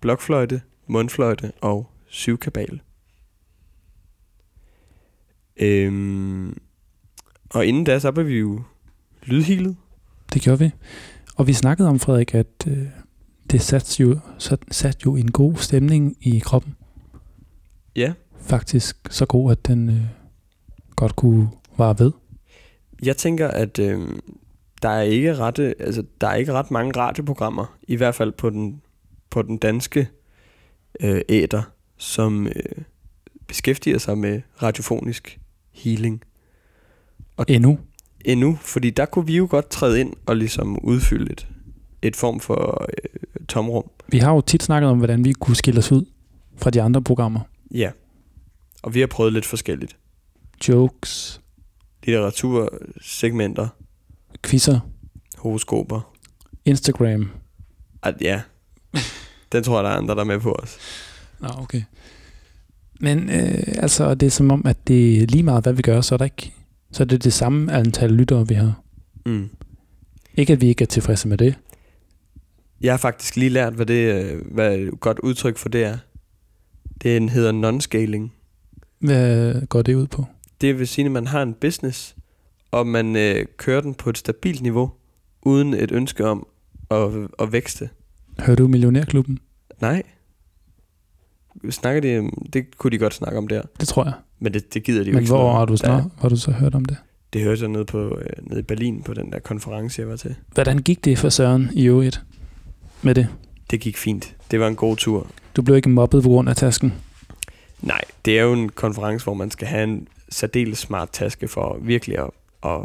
blokfløjte, 0.00 0.62
mundfløjte 0.86 1.52
og 1.60 1.90
syvkabal. 2.06 2.80
Øhm, 5.56 6.58
og 7.50 7.66
inden 7.66 7.84
da, 7.84 7.98
så 7.98 8.10
var 8.10 8.22
vi 8.22 8.38
jo 8.38 8.62
lydhilet. 9.22 9.76
Det 10.34 10.42
gjorde 10.42 10.58
vi. 10.58 10.70
Og 11.36 11.46
vi 11.46 11.52
snakkede 11.52 11.88
om, 11.88 11.98
Frederik, 11.98 12.34
at 12.34 12.66
øh, 12.66 12.86
det 13.50 13.60
satte 13.60 14.02
jo, 14.02 14.18
sat, 14.38 14.60
sat 14.70 15.04
jo 15.04 15.16
en 15.16 15.30
god 15.30 15.56
stemning 15.56 16.16
i 16.20 16.38
kroppen. 16.38 16.76
Ja. 17.96 18.12
Faktisk 18.40 18.96
så 19.10 19.26
god, 19.26 19.52
at 19.52 19.66
den 19.66 19.88
øh, 19.88 20.00
godt 20.96 21.16
kunne 21.16 21.50
vare 21.78 21.98
ved. 21.98 22.12
Jeg 23.02 23.16
tænker, 23.16 23.48
at 23.48 23.78
øh, 23.78 24.08
der 24.82 24.88
er 24.88 25.02
ikke 25.02 25.34
rette, 25.34 25.74
altså 25.82 26.04
der 26.20 26.26
er 26.26 26.34
ikke 26.34 26.52
ret 26.52 26.70
mange 26.70 27.00
radioprogrammer, 27.00 27.76
i 27.88 27.96
hvert 27.96 28.14
fald 28.14 28.32
på 28.32 28.50
den 28.50 28.82
på 29.30 29.42
den 29.42 29.58
danske 29.58 30.08
øh, 31.00 31.20
æter, 31.28 31.62
som 31.96 32.46
øh, 32.46 32.84
beskæftiger 33.46 33.98
sig 33.98 34.18
med 34.18 34.40
radiofonisk 34.62 35.40
healing. 35.72 36.22
Og 37.36 37.44
endnu? 37.48 37.78
Endnu, 38.24 38.58
fordi 38.60 38.90
der 38.90 39.04
kunne 39.04 39.26
vi 39.26 39.36
jo 39.36 39.46
godt 39.50 39.70
træde 39.70 40.00
ind 40.00 40.12
og 40.26 40.36
ligesom 40.36 40.78
udfylde 40.84 41.32
et, 41.32 41.48
et 42.02 42.16
form 42.16 42.40
for 42.40 42.86
øh, 42.88 43.23
tomrum. 43.48 43.90
Vi 44.08 44.18
har 44.18 44.32
jo 44.32 44.40
tit 44.40 44.62
snakket 44.62 44.90
om, 44.90 44.98
hvordan 44.98 45.24
vi 45.24 45.32
kunne 45.32 45.56
skille 45.56 45.78
os 45.78 45.92
ud 45.92 46.04
fra 46.56 46.70
de 46.70 46.82
andre 46.82 47.02
programmer. 47.02 47.40
Ja, 47.70 47.90
og 48.82 48.94
vi 48.94 49.00
har 49.00 49.06
prøvet 49.06 49.32
lidt 49.32 49.44
forskelligt. 49.44 49.96
Jokes. 50.68 51.40
Litteratursegmenter. 52.04 53.68
Quizzer. 54.42 54.80
Horoskoper. 55.38 56.14
Instagram. 56.64 57.30
At, 58.02 58.14
ja, 58.20 58.40
den 59.52 59.64
tror 59.64 59.76
jeg, 59.76 59.84
der 59.84 59.90
er 59.90 59.96
andre, 59.96 60.14
der 60.14 60.20
er 60.20 60.24
med 60.24 60.40
på 60.40 60.52
os. 60.52 60.78
Nå, 61.40 61.48
okay. 61.58 61.82
Men 63.00 63.30
øh, 63.30 63.64
altså, 63.76 64.14
det 64.14 64.26
er 64.26 64.30
som 64.30 64.50
om, 64.50 64.66
at 64.66 64.88
det 64.88 65.22
er 65.22 65.26
lige 65.26 65.42
meget, 65.42 65.62
hvad 65.62 65.72
vi 65.72 65.82
gør, 65.82 66.00
så 66.00 66.14
er, 66.14 66.16
der 66.16 66.24
ikke, 66.24 66.52
så 66.92 67.02
er 67.02 67.06
det 67.06 67.24
det 67.24 67.32
samme 67.32 67.72
antal 67.72 68.10
lyttere, 68.10 68.48
vi 68.48 68.54
har. 68.54 68.80
Mm. 69.26 69.50
Ikke, 70.34 70.52
at 70.52 70.60
vi 70.60 70.66
ikke 70.66 70.82
er 70.82 70.86
tilfredse 70.86 71.28
med 71.28 71.38
det. 71.38 71.54
Jeg 72.80 72.92
har 72.92 72.98
faktisk 72.98 73.36
lige 73.36 73.48
lært, 73.48 73.72
hvad 73.72 73.86
det 73.86 74.24
øh, 74.24 74.42
hvad 74.54 74.76
et 74.78 75.00
godt 75.00 75.18
udtryk 75.18 75.56
for 75.56 75.68
det 75.68 75.84
er. 75.84 75.98
Det 77.02 77.30
hedder 77.30 77.52
non-scaling. 77.52 78.32
Hvad 78.98 79.66
går 79.66 79.82
det 79.82 79.94
ud 79.94 80.06
på? 80.06 80.24
Det 80.60 80.78
vil 80.78 80.88
sige, 80.88 81.04
at 81.04 81.10
man 81.10 81.26
har 81.26 81.42
en 81.42 81.54
business, 81.54 82.16
og 82.70 82.86
man 82.86 83.16
øh, 83.16 83.46
kører 83.56 83.80
den 83.80 83.94
på 83.94 84.10
et 84.10 84.18
stabilt 84.18 84.62
niveau, 84.62 84.90
uden 85.42 85.74
et 85.74 85.92
ønske 85.92 86.26
om 86.26 86.46
at, 86.90 87.08
at 87.38 87.52
vækste. 87.52 87.88
Hører 88.40 88.56
du 88.56 88.68
Millionærklubben? 88.68 89.38
Nej. 89.80 90.02
Snakker 91.70 92.00
de, 92.00 92.30
det 92.52 92.78
kunne 92.78 92.90
de 92.90 92.98
godt 92.98 93.14
snakke 93.14 93.38
om 93.38 93.48
der. 93.48 93.62
Det 93.80 93.88
tror 93.88 94.04
jeg. 94.04 94.12
Men 94.38 94.54
det, 94.54 94.74
det 94.74 94.84
gider 94.84 95.04
de 95.04 95.10
jo 95.10 95.14
Men 95.14 95.22
ikke. 95.22 95.32
hvor 95.32 95.52
har 95.52 95.64
du, 95.64 95.76
hvor 95.76 96.10
har 96.20 96.28
du 96.28 96.36
så 96.36 96.50
hørt 96.50 96.74
om 96.74 96.84
det? 96.84 96.96
Det 97.32 97.42
hørte 97.42 97.62
jeg 97.62 97.68
nede, 97.68 97.84
på, 97.84 98.18
øh, 98.18 98.48
nede 98.48 98.60
i 98.60 98.62
Berlin 98.62 99.02
på 99.02 99.14
den 99.14 99.32
der 99.32 99.38
konference, 99.38 100.00
jeg 100.00 100.08
var 100.08 100.16
til. 100.16 100.34
Hvordan 100.54 100.78
gik 100.78 101.04
det 101.04 101.18
for 101.18 101.28
Søren 101.28 101.70
i 101.72 101.84
øvrigt 101.84 102.22
med 103.02 103.14
det? 103.14 103.28
Det 103.70 103.80
gik 103.80 103.96
fint. 103.96 104.36
Det 104.50 104.60
var 104.60 104.68
en 104.68 104.76
god 104.76 104.96
tur. 104.96 105.26
Du 105.56 105.62
blev 105.62 105.76
ikke 105.76 105.88
mobbet 105.88 106.22
på 106.22 106.28
grund 106.28 106.48
af 106.48 106.56
tasken? 106.56 106.92
Nej, 107.82 108.00
det 108.24 108.38
er 108.38 108.42
jo 108.42 108.52
en 108.52 108.68
konference, 108.68 109.24
hvor 109.24 109.34
man 109.34 109.50
skal 109.50 109.68
have 109.68 109.84
en 109.84 110.08
særdeles 110.28 110.78
smart 110.78 111.08
taske 111.12 111.48
for 111.48 111.78
virkelig 111.82 112.18
at, 112.18 112.30
at, 112.64 112.80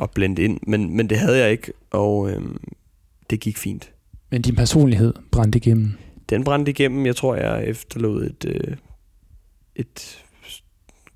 at 0.00 0.10
blende 0.10 0.42
ind. 0.42 0.60
Men, 0.66 0.96
men 0.96 1.10
det 1.10 1.18
havde 1.18 1.38
jeg 1.38 1.50
ikke, 1.50 1.72
og 1.90 2.30
øhm, 2.30 2.60
det 3.30 3.40
gik 3.40 3.58
fint. 3.58 3.92
Men 4.30 4.42
din 4.42 4.54
personlighed 4.54 5.14
brændte 5.30 5.56
igennem? 5.56 5.92
Den 6.30 6.44
brændte 6.44 6.70
igennem. 6.70 7.06
Jeg 7.06 7.16
tror, 7.16 7.34
jeg 7.34 7.64
efterlod 7.64 8.24
et, 8.24 8.44
øh, 8.44 8.76
et 9.76 10.24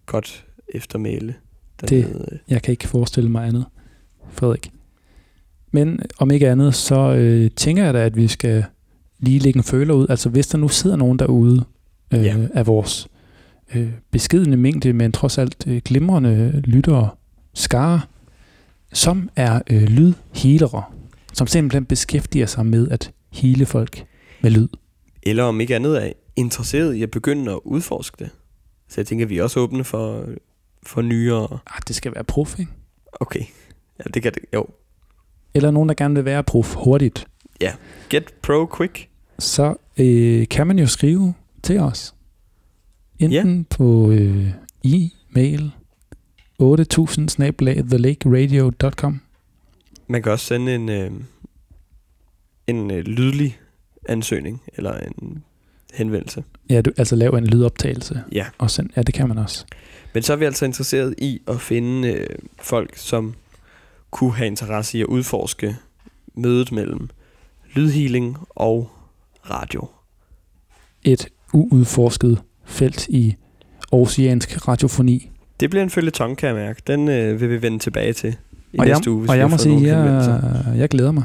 godt 0.06 0.46
eftermæle. 0.68 1.34
Det, 1.80 2.40
jeg 2.48 2.62
kan 2.62 2.72
ikke 2.72 2.88
forestille 2.88 3.30
mig 3.30 3.46
andet, 3.46 3.66
Frederik. 4.30 4.70
Men 5.72 6.00
om 6.18 6.30
ikke 6.30 6.48
andet, 6.48 6.74
så 6.74 7.14
øh, 7.14 7.50
tænker 7.50 7.84
jeg 7.84 7.94
da, 7.94 8.04
at 8.04 8.16
vi 8.16 8.28
skal 8.28 8.64
lige 9.18 9.38
lægge 9.38 9.58
en 9.58 9.64
føler 9.64 9.94
ud. 9.94 10.06
Altså 10.10 10.28
hvis 10.28 10.46
der 10.46 10.58
nu 10.58 10.68
sidder 10.68 10.96
nogen 10.96 11.18
derude 11.18 11.64
øh, 12.14 12.24
ja. 12.24 12.36
af 12.54 12.66
vores 12.66 13.08
øh, 13.74 13.90
beskedende 14.10 14.56
mængde, 14.56 14.92
men 14.92 15.12
trods 15.12 15.38
alt 15.38 15.64
øh, 15.66 15.80
glimrende 15.84 16.60
lyttere, 16.64 17.08
skare, 17.54 18.00
som 18.92 19.30
er 19.36 19.60
øh, 19.70 19.82
lydhealere, 19.82 20.82
som 21.32 21.46
simpelthen 21.46 21.84
beskæftiger 21.84 22.46
sig 22.46 22.66
med 22.66 22.88
at 22.88 23.12
hele 23.32 23.66
folk 23.66 24.04
med 24.42 24.50
lyd. 24.50 24.68
Eller 25.22 25.44
om 25.44 25.60
ikke 25.60 25.76
andet 25.76 26.06
er 26.06 26.12
interesseret 26.36 26.94
i 26.94 27.02
at 27.02 27.10
begynde 27.10 27.52
at 27.52 27.58
udforske 27.64 28.16
det. 28.18 28.30
Så 28.88 29.00
jeg 29.00 29.06
tænker, 29.06 29.26
at 29.26 29.30
vi 29.30 29.38
er 29.38 29.42
også 29.42 29.60
åbne 29.60 29.84
for, 29.84 30.24
for 30.82 31.02
nyere... 31.02 31.58
Ah, 31.66 31.80
det 31.88 31.96
skal 31.96 32.14
være 32.14 32.24
prof, 32.24 32.58
ikke? 32.58 32.72
Okay. 33.12 33.42
Ja, 33.98 34.04
det 34.14 34.22
kan 34.22 34.32
det, 34.32 34.42
jo. 34.54 34.66
Eller 35.56 35.70
nogen, 35.70 35.88
der 35.88 35.94
gerne 35.94 36.14
vil 36.14 36.24
være 36.24 36.42
prof 36.44 36.74
hurtigt. 36.74 37.26
Ja, 37.60 37.72
get 38.10 38.34
pro 38.42 38.66
quick. 38.76 39.08
Så 39.38 39.74
øh, 39.98 40.48
kan 40.48 40.66
man 40.66 40.78
jo 40.78 40.86
skrive 40.86 41.34
til 41.62 41.80
os. 41.80 42.14
Enten 43.18 43.58
ja. 43.70 43.76
på 43.76 44.10
øh, 44.10 44.48
e-mail 44.84 45.70
8000 46.58 47.28
thelakeradio.com 47.28 49.20
Man 50.06 50.22
kan 50.22 50.32
også 50.32 50.46
sende 50.46 50.74
en, 50.74 50.88
øh, 50.88 51.10
en 52.66 52.90
øh, 52.90 52.98
lydlig 52.98 53.58
ansøgning, 54.08 54.62
eller 54.74 54.98
en 54.98 55.44
henvendelse. 55.94 56.44
Ja, 56.70 56.80
du, 56.80 56.90
altså 56.96 57.16
lave 57.16 57.38
en 57.38 57.46
lydoptagelse. 57.46 58.22
Ja. 58.32 58.46
Og 58.58 58.70
send, 58.70 58.90
ja, 58.96 59.02
det 59.02 59.14
kan 59.14 59.28
man 59.28 59.38
også. 59.38 59.64
Men 60.14 60.22
så 60.22 60.32
er 60.32 60.36
vi 60.36 60.44
altså 60.44 60.64
interesseret 60.64 61.14
i 61.18 61.40
at 61.48 61.60
finde 61.60 62.08
øh, 62.08 62.26
folk, 62.60 62.96
som 62.96 63.34
kunne 64.16 64.34
have 64.34 64.46
interesse 64.46 64.98
i 64.98 65.00
at 65.00 65.06
udforske 65.06 65.76
mødet 66.34 66.72
mellem 66.72 67.08
lydhealing 67.74 68.36
og 68.50 68.90
radio. 69.50 69.88
Et 71.04 71.28
uudforsket 71.52 72.42
felt 72.64 73.08
i 73.08 73.34
oceansk 73.92 74.68
radiofoni. 74.68 75.30
Det 75.60 75.70
bliver 75.70 75.82
en 75.82 75.90
følgetong, 75.90 76.38
kan 76.38 76.46
jeg 76.46 76.56
mærke. 76.56 76.82
Den 76.86 77.08
øh, 77.08 77.40
vil 77.40 77.50
vi 77.50 77.62
vende 77.62 77.78
tilbage 77.78 78.12
til 78.12 78.36
i 78.72 78.78
og 78.78 78.86
næste 78.86 79.02
jeg, 79.06 79.12
uge, 79.12 79.20
hvis 79.20 79.30
Og 79.30 79.34
vi 79.34 79.40
jeg 79.40 79.50
må 79.50 79.58
sige, 79.58 79.96
jeg, 79.96 80.74
jeg 80.76 80.88
glæder 80.88 81.12
mig. 81.12 81.24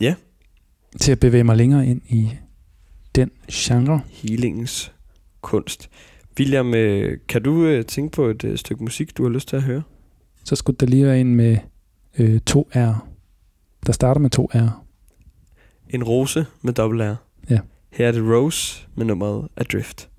Ja. 0.00 0.14
Til 1.00 1.12
at 1.12 1.20
bevæge 1.20 1.44
mig 1.44 1.56
længere 1.56 1.86
ind 1.86 2.02
i 2.08 2.30
den 3.14 3.30
genre. 3.52 4.00
Healingens 4.08 4.92
kunst. 5.40 5.90
William, 6.38 6.74
øh, 6.74 7.18
kan 7.28 7.42
du 7.42 7.64
øh, 7.64 7.84
tænke 7.84 8.12
på 8.12 8.26
et 8.26 8.44
øh, 8.44 8.58
stykke 8.58 8.84
musik, 8.84 9.16
du 9.16 9.22
har 9.22 9.30
lyst 9.30 9.48
til 9.48 9.56
at 9.56 9.62
høre? 9.62 9.82
Så 10.44 10.56
skulle 10.56 10.76
der 10.80 10.86
lige 10.86 11.06
være 11.06 11.20
en 11.20 11.34
med 11.34 11.56
øh, 12.18 12.40
to 12.40 12.68
R. 12.74 13.06
Der 13.86 13.92
starter 13.92 14.20
med 14.20 14.30
to 14.30 14.50
R. 14.54 14.84
En 15.90 16.04
rose 16.04 16.46
med 16.62 16.72
dobbelt 16.72 17.02
R. 17.02 17.14
Ja. 17.50 17.58
Her 17.90 18.08
er 18.08 18.12
det 18.12 18.22
Rose 18.22 18.88
med 18.94 19.04
nummeret 19.06 19.48
Adrift. 19.56 20.10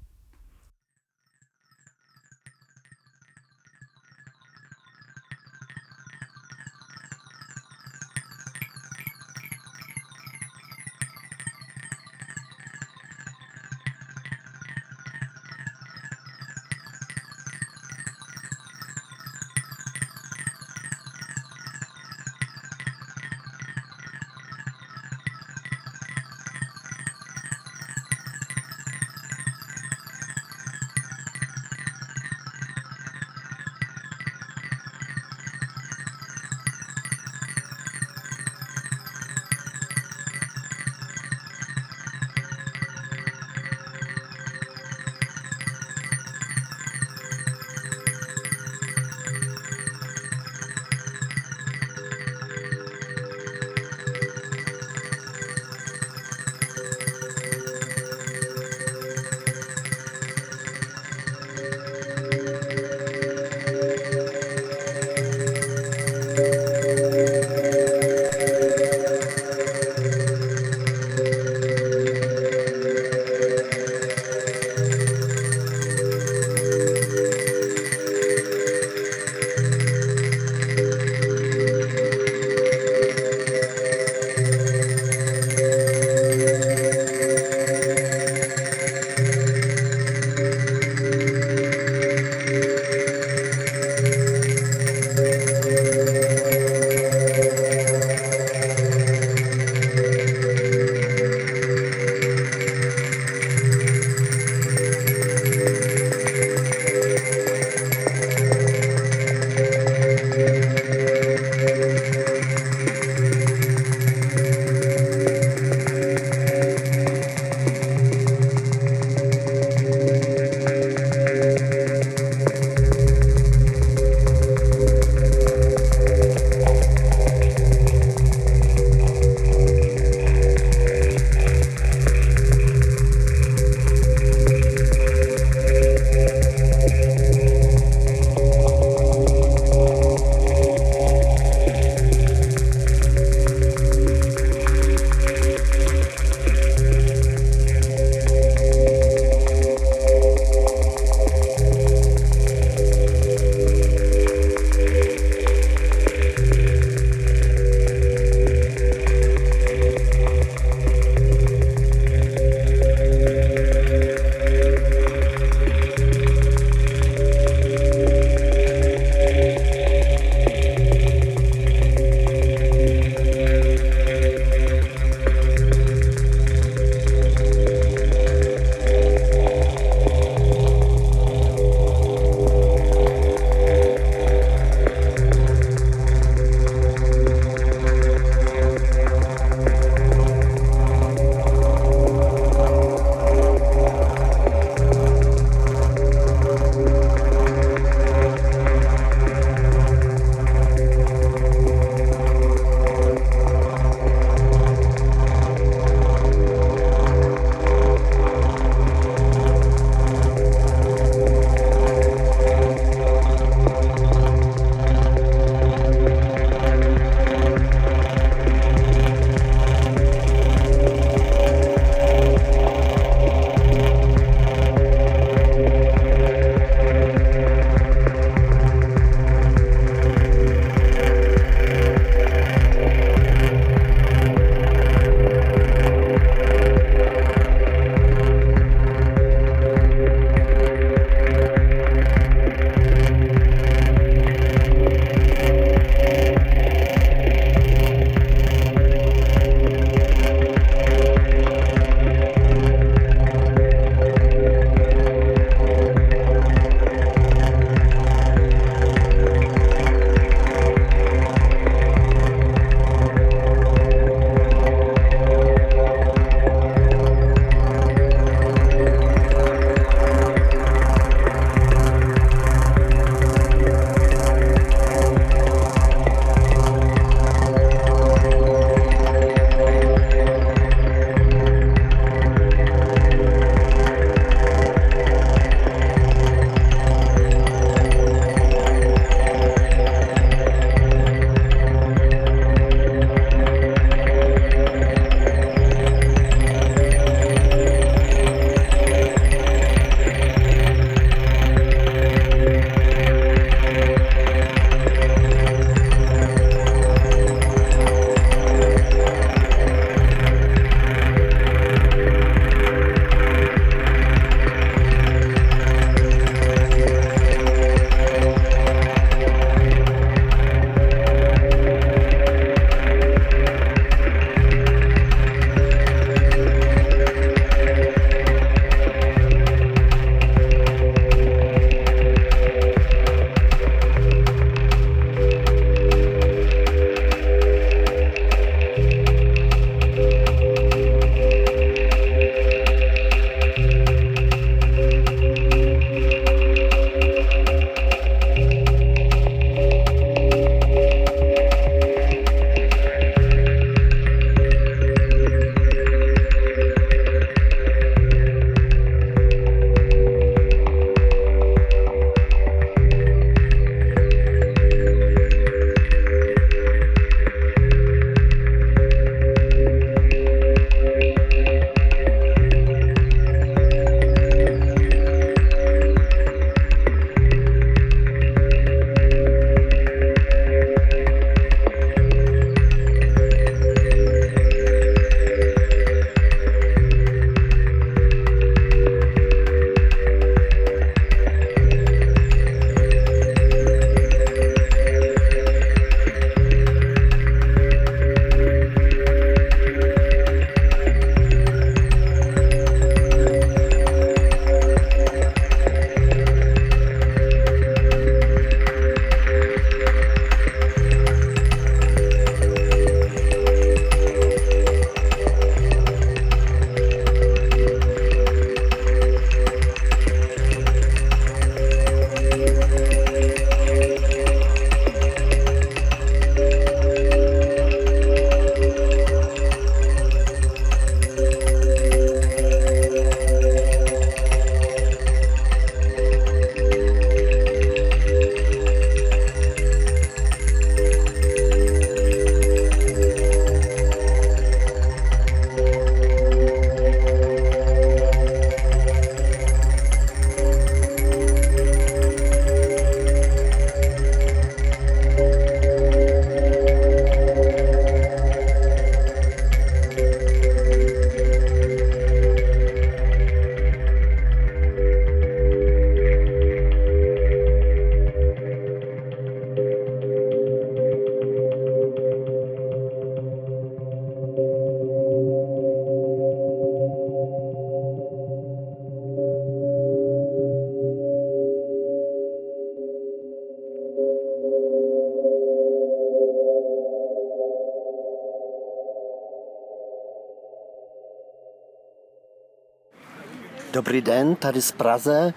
Dobrý 493.84 494.02
den, 494.02 494.36
tady 494.36 494.62
z 494.62 494.72
Praze. 494.72 495.34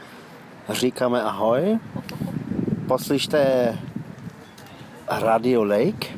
Říkáme 0.71 1.23
ahoj. 1.23 1.79
Poslyšte 2.89 3.75
Radio 5.23 5.65
Lake. 5.65 6.09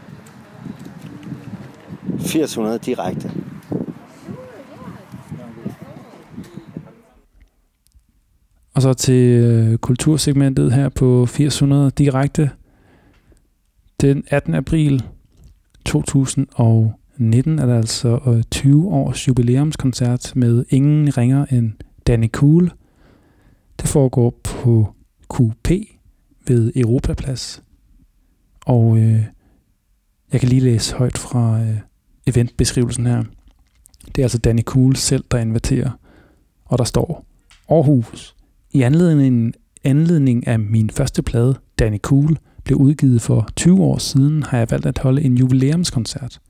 800 2.25 2.79
direkte. 2.79 3.31
Og 8.75 8.83
så 8.83 8.95
til 8.95 9.43
øh, 9.43 9.79
kultursegmentet 9.79 10.73
her 10.73 10.89
på 10.89 11.23
800 11.23 11.91
direkte. 11.91 12.51
Den 14.01 14.25
18. 14.31 14.55
april 14.55 15.03
2019 15.85 17.59
er 17.59 17.67
der 17.67 17.77
altså 17.77 18.19
øh, 18.27 18.43
20 18.51 18.89
års 18.89 19.29
jubilæumskoncert 19.29 20.33
med 20.37 20.65
ingen 20.71 21.19
ringer 21.19 21.47
end 21.51 21.73
Danny 22.09 22.31
Cool. 22.31 22.71
Det 23.81 23.89
foregår 23.89 24.41
på 24.45 24.95
QP 25.35 25.71
ved 26.47 26.73
Europaplads. 26.77 27.63
Og 28.67 28.99
øh, 28.99 29.25
jeg 30.33 30.41
kan 30.41 30.49
lige 30.49 30.61
læse 30.61 30.95
højt 30.95 31.19
fra 31.19 31.61
øh, 31.61 31.77
eventbeskrivelsen 32.27 33.07
her. 33.07 33.25
Det 34.07 34.19
er 34.19 34.23
altså 34.23 34.39
Danny 34.39 34.63
Cool 34.63 34.97
selv, 34.97 35.25
der 35.31 35.39
inviterer. 35.39 35.91
Og 36.65 36.79
der 36.79 36.85
står 36.85 37.27
Aarhus. 37.71 38.37
I 38.71 38.83
anledning, 38.83 39.55
anledning 39.85 40.47
af 40.47 40.59
min 40.59 40.91
første 40.91 41.23
plade, 41.23 41.55
Danny 41.79 41.99
Cool, 41.99 42.39
blev 42.65 42.79
udgivet 42.79 43.23
for 43.23 43.49
20 43.57 43.83
år 43.83 43.99
siden, 43.99 44.43
har 44.43 44.59
jeg 44.59 44.71
valgt 44.71 44.87
at 44.87 44.99
holde 44.99 45.23
en 45.23 45.39
jubilæumskoncert. 45.39 46.41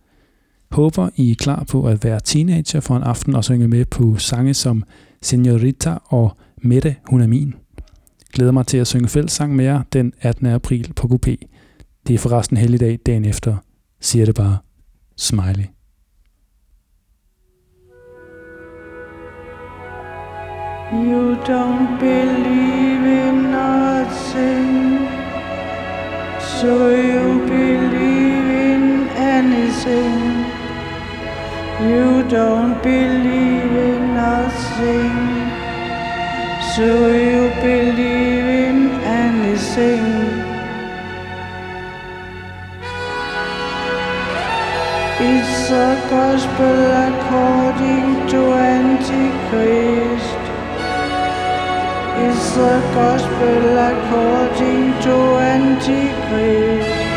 Håber, 0.71 1.09
I 1.17 1.31
er 1.31 1.35
klar 1.35 1.65
på 1.65 1.87
at 1.87 2.05
være 2.05 2.21
teenager 2.21 2.81
for 2.81 2.97
en 2.97 3.03
aften 3.03 3.35
og 3.35 3.45
synge 3.45 3.69
med 3.69 3.85
på 3.85 4.17
sange 4.17 4.55
som 4.55 4.85
Senorita 5.23 5.99
og 6.05 6.37
Mette, 6.63 6.97
hun 7.11 7.21
er 7.21 7.27
min. 7.27 7.55
Glæder 8.33 8.53
mig 8.53 8.67
til 8.67 8.79
at 8.79 8.87
synge 8.87 9.09
fællessang 9.09 9.57
med 9.57 9.65
jer 9.65 9.83
den 9.93 10.13
18. 10.21 10.47
april 10.47 10.93
på 10.97 11.09
QP. 11.09 11.27
Det 12.07 12.15
er 12.15 12.19
forresten 12.19 12.57
helligdag 12.57 12.99
dagen 13.07 13.25
efter. 13.25 13.57
Siger 14.01 14.25
det 14.27 14.35
bare. 14.35 14.59
Smiley. 15.17 15.65
You 20.93 21.35
don't 21.35 22.01
believe 22.01 23.05
in 23.27 23.51
nothing, 23.53 25.07
so 26.41 26.73
you 27.11 27.47
believe 27.47 28.49
in 28.73 29.09
anything. 29.37 30.47
You 31.81 32.23
don't 32.37 32.83
believe 32.83 33.73
in 33.89 33.98
nothing, 34.19 35.17
so 36.75 36.89
you 37.25 37.43
believe 37.67 38.49
in 38.67 38.79
anything. 39.25 40.07
It's 45.31 45.71
a 45.87 45.91
gospel 46.15 46.81
according 47.09 48.07
to 48.33 48.41
Antichrist. 48.77 50.43
It's 52.27 52.51
a 52.73 52.77
gospel 52.99 53.63
according 53.91 54.85
to 55.05 55.15
Antichrist. 55.57 57.08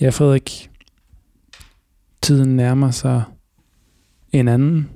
Ja, 0.00 0.10
Frederik. 0.10 0.70
Tiden 2.22 2.56
nærmer 2.56 2.90
sig 2.90 3.22
en 4.32 4.48
anden. 4.48 4.90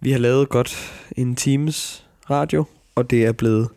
Vi 0.00 0.12
har 0.12 0.18
lavet 0.18 0.48
godt 0.48 0.92
en 1.16 1.36
times 1.36 2.06
radio, 2.30 2.64
og 2.94 3.10
det 3.10 3.24
er 3.24 3.32
blevet 3.32 3.68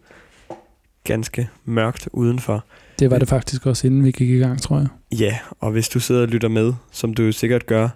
ganske 1.03 1.49
mørkt 1.65 2.09
udenfor. 2.13 2.65
Det 2.99 3.11
var 3.11 3.19
det 3.19 3.27
faktisk 3.27 3.65
også, 3.65 3.87
inden 3.87 4.03
vi 4.03 4.11
gik 4.11 4.29
i 4.29 4.37
gang, 4.37 4.61
tror 4.61 4.77
jeg. 4.77 4.87
Ja, 5.19 5.39
og 5.59 5.71
hvis 5.71 5.89
du 5.89 5.99
sidder 5.99 6.21
og 6.21 6.27
lytter 6.27 6.49
med, 6.49 6.73
som 6.91 7.13
du 7.13 7.23
jo 7.23 7.31
sikkert 7.31 7.65
gør 7.65 7.89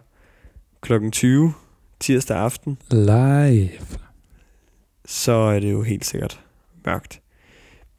klokken 0.82 1.12
20 1.12 1.54
tirsdag 2.00 2.38
aften, 2.38 2.78
Live. 2.92 3.70
så 5.06 5.32
er 5.32 5.60
det 5.60 5.72
jo 5.72 5.82
helt 5.82 6.06
sikkert 6.06 6.40
mørkt. 6.86 7.22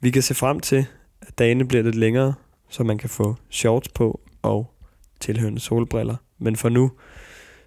Vi 0.00 0.10
kan 0.10 0.22
se 0.22 0.34
frem 0.34 0.60
til, 0.60 0.86
at 1.20 1.38
dagene 1.38 1.68
bliver 1.68 1.82
lidt 1.84 1.94
længere, 1.94 2.34
så 2.74 2.84
man 2.84 2.98
kan 2.98 3.08
få 3.08 3.36
shorts 3.50 3.88
på 3.88 4.20
og 4.42 4.74
tilhørende 5.20 5.60
solbriller. 5.60 6.16
Men 6.38 6.56
for 6.56 6.68
nu, 6.68 6.90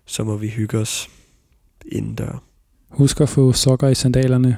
så 0.05 0.23
må 0.23 0.37
vi 0.37 0.47
hygge 0.47 0.77
os 0.77 1.09
indendør. 1.85 2.43
Husk 2.89 3.21
at 3.21 3.29
få 3.29 3.53
sokker 3.53 3.87
i 3.87 3.95
sandalerne, 3.95 4.57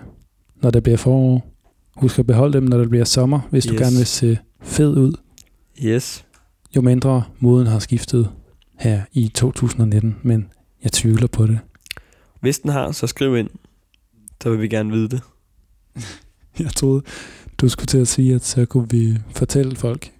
når 0.56 0.72
det 0.72 0.84
bliver 0.84 0.98
forår. 0.98 1.48
Husk 1.96 2.20
at 2.20 2.28
beholde 2.28 2.54
dem, 2.54 2.64
når 2.64 2.78
det 2.78 2.90
bliver 2.90 3.06
sommer, 3.06 3.40
hvis 3.50 3.64
yes. 3.64 3.72
du 3.72 3.78
gerne 3.84 3.96
vil 3.96 4.06
se 4.06 4.38
fed 4.62 4.98
ud. 4.98 5.14
Yes. 5.84 6.26
Jo 6.76 6.82
mindre 6.82 7.24
moden 7.40 7.68
har 7.68 7.80
skiftet 7.80 8.32
her 8.80 9.02
i 9.12 9.28
2019, 9.28 10.18
men 10.24 10.52
jeg 10.84 10.92
tvivler 10.92 11.28
på 11.28 11.48
det. 11.48 11.60
Hvis 12.40 12.60
den 12.60 12.72
har, 12.72 12.92
så 12.92 13.08
skriv 13.08 13.38
ind. 13.38 13.50
Så 14.44 14.50
vil 14.50 14.62
vi 14.62 14.68
gerne 14.68 14.92
vide 14.92 15.10
det. 15.10 15.22
Jeg 16.60 16.72
troede, 16.76 17.04
du 17.58 17.70
skulle 17.70 17.88
til 17.88 17.98
at 17.98 18.08
sige, 18.08 18.36
at 18.36 18.46
så 18.46 18.66
kunne 18.66 18.90
vi 18.90 19.18
fortælle 19.36 19.76
folk, 19.76 20.12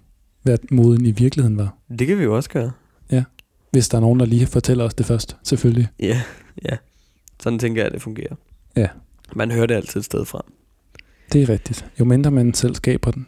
hvad 0.42 0.58
moden 0.70 1.06
i 1.06 1.10
virkeligheden 1.10 1.58
var. 1.58 1.76
Det 1.98 2.06
kan 2.06 2.18
vi 2.18 2.22
jo 2.22 2.36
også 2.36 2.50
gøre. 2.50 2.70
Ja, 3.10 3.24
hvis 3.70 3.88
der 3.88 3.96
er 3.96 4.00
nogen, 4.00 4.20
der 4.20 4.26
lige 4.26 4.46
fortæller 4.46 4.84
os 4.84 4.94
det 4.94 5.06
først, 5.06 5.36
selvfølgelig. 5.42 5.88
Ja, 6.00 6.22
ja. 6.70 6.76
Sådan 7.42 7.58
tænker 7.58 7.82
jeg, 7.82 7.86
at 7.86 7.92
det 7.92 8.02
fungerer. 8.02 8.34
Ja. 8.76 8.88
Man 9.32 9.50
hører 9.50 9.66
det 9.66 9.74
altid 9.74 10.00
et 10.00 10.04
sted 10.04 10.24
fra. 10.24 10.44
Det 11.32 11.42
er 11.42 11.48
rigtigt. 11.48 11.86
Jo 12.00 12.04
mindre 12.04 12.30
man 12.30 12.54
selv 12.54 12.74
skaber 12.74 13.10
den. 13.10 13.26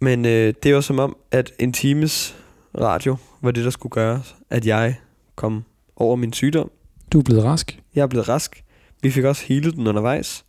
Men 0.00 0.24
øh, 0.24 0.54
det 0.62 0.74
var 0.74 0.80
som 0.80 0.98
om, 0.98 1.16
at 1.30 1.52
en 1.58 1.72
times 1.72 2.36
radio 2.80 3.16
var 3.40 3.50
det, 3.50 3.64
der 3.64 3.70
skulle 3.70 3.90
gøre, 3.90 4.22
at 4.50 4.66
jeg 4.66 4.96
kom 5.36 5.64
over 5.96 6.16
min 6.16 6.32
sygdom. 6.32 6.70
Du 7.12 7.18
er 7.18 7.22
blevet 7.22 7.44
rask. 7.44 7.80
Jeg 7.94 8.02
er 8.02 8.06
blevet 8.06 8.28
rask. 8.28 8.64
Vi 9.02 9.10
fik 9.10 9.24
også 9.24 9.44
healet 9.46 9.74
den 9.74 9.86
undervejs. 9.86 10.44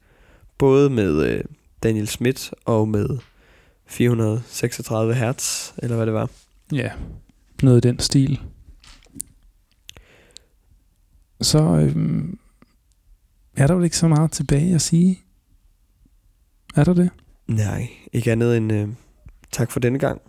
Både 0.58 0.90
med 0.90 1.24
øh, 1.30 1.44
Daniel 1.84 2.08
Schmidt 2.08 2.52
og 2.66 2.88
med 2.88 3.10
436 3.92 5.14
hertz, 5.14 5.72
eller 5.78 5.96
hvad 5.96 6.06
det 6.06 6.14
var. 6.14 6.30
Ja, 6.72 6.92
noget 7.64 7.86
i 7.86 7.88
den 7.88 8.00
stil. 8.00 8.42
Så 11.42 11.60
øhm, 11.60 12.40
er 13.58 13.68
der 13.68 13.74
jo 13.74 13.82
ikke 13.82 13.98
så 13.98 14.08
meget 14.08 14.32
tilbage 14.32 14.76
at 14.76 14.82
sige. 14.82 15.20
Er 16.76 16.84
der 16.84 16.94
det? 16.94 17.10
Nej, 17.48 17.90
ikke 18.14 18.32
andet 18.32 18.58
end 18.58 18.72
øh, 18.74 18.88
tak 19.52 19.72
for 19.72 19.80
denne 19.80 20.00
gang. 20.00 20.22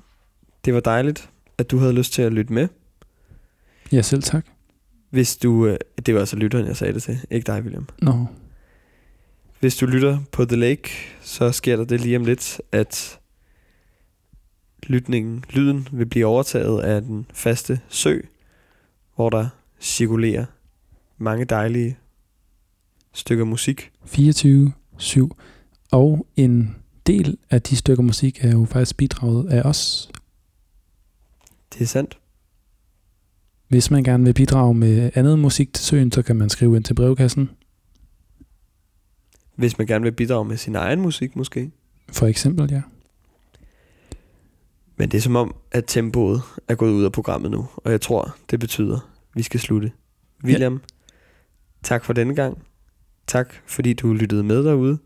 Det 0.65 0.75
var 0.75 0.81
dejligt, 0.81 1.31
at 1.59 1.71
du 1.71 1.79
havde 1.79 1.93
lyst 1.93 2.13
til 2.13 2.23
at 2.23 2.33
lytte 2.33 2.53
med. 2.53 2.69
Ja, 3.93 4.03
selv 4.03 4.23
tak. 4.23 4.47
Hvis 5.11 5.37
du, 5.37 5.67
øh, 5.67 5.79
det 6.07 6.15
var 6.15 6.21
altså 6.21 6.37
lytteren, 6.37 6.67
jeg 6.67 6.77
sagde 6.77 6.95
det 6.95 7.03
til, 7.03 7.21
ikke 7.31 7.47
dig, 7.47 7.63
William. 7.63 7.89
Nå, 7.99 8.27
Hvis 9.61 9.77
du 9.77 9.87
lytter 9.87 10.19
på 10.33 10.45
The 10.45 10.57
Lake, 10.57 10.91
så 11.21 11.53
sker 11.53 11.77
der 11.77 11.85
det 11.85 12.01
lige 12.01 12.17
om 12.17 12.25
lidt, 12.25 12.61
at 12.73 13.19
lytningen, 14.87 15.45
lyden 15.51 15.89
vil 15.93 16.07
blive 16.07 16.27
overtaget 16.27 16.81
af 16.81 17.03
den 17.03 17.27
faste 17.35 17.81
sø, 17.89 18.21
hvor 19.15 19.31
der 19.31 19.49
cirkulerer 19.81 20.45
mange 21.19 21.45
dejlige 21.45 21.97
stykker 23.13 23.45
musik. 23.45 23.91
24-7. 24.05 25.29
Og 25.93 26.27
en 26.37 26.77
del 27.07 27.39
af 27.51 27.63
de 27.63 27.77
stykker 27.77 28.03
musik 28.03 28.45
er 28.45 28.53
jo 28.53 28.65
faktisk 28.65 28.97
bidraget 28.97 29.51
af 29.51 29.63
os. 29.63 30.11
Det 31.75 31.81
er 31.81 31.87
sandt. 31.87 32.19
Hvis 33.69 33.91
man 33.91 34.05
gerne 34.05 34.25
vil 34.25 34.35
bidrage 34.35 34.75
med 34.75 35.11
andet 35.15 35.39
musik 35.39 35.73
til 35.73 35.85
søen, 35.85 36.13
så 36.13 36.23
kan 36.23 36.37
man 36.37 36.51
skrive 36.51 36.77
ind 36.77 36.85
til 36.85 36.95
brevkassen. 36.95 37.51
Hvis 39.57 39.79
man 39.79 39.87
gerne 39.87 40.03
vil 40.03 40.13
bidrage 40.13 40.45
med 40.45 40.57
sin 40.57 40.77
egen 40.77 41.01
musik 41.01 41.37
måske. 41.37 41.71
For 42.13 42.27
eksempel, 42.27 42.73
ja. 42.73 42.83
Men 44.97 45.11
det 45.11 45.19
er 45.19 45.23
som 45.23 45.37
om, 45.37 45.55
at 45.71 45.85
tempoet 45.87 46.43
er 46.69 46.75
gået 46.75 46.93
ud 46.93 47.05
af 47.05 47.13
programmet 47.13 47.51
nu, 47.51 47.69
og 47.77 47.91
jeg 47.93 48.01
tror, 48.01 48.37
det 48.51 48.61
betyder, 48.61 48.97
at 48.97 49.03
vi 49.35 49.43
skal 49.43 49.61
slutte. 49.61 49.93
William, 50.45 50.73
ja. 50.73 50.79
tak 51.83 52.05
for 52.05 52.13
denne 52.13 52.35
gang. 52.35 52.67
Tak, 53.27 53.55
fordi 53.67 53.93
du 53.93 54.13
lyttede 54.13 54.43
med 54.43 54.65
derude. 54.65 54.99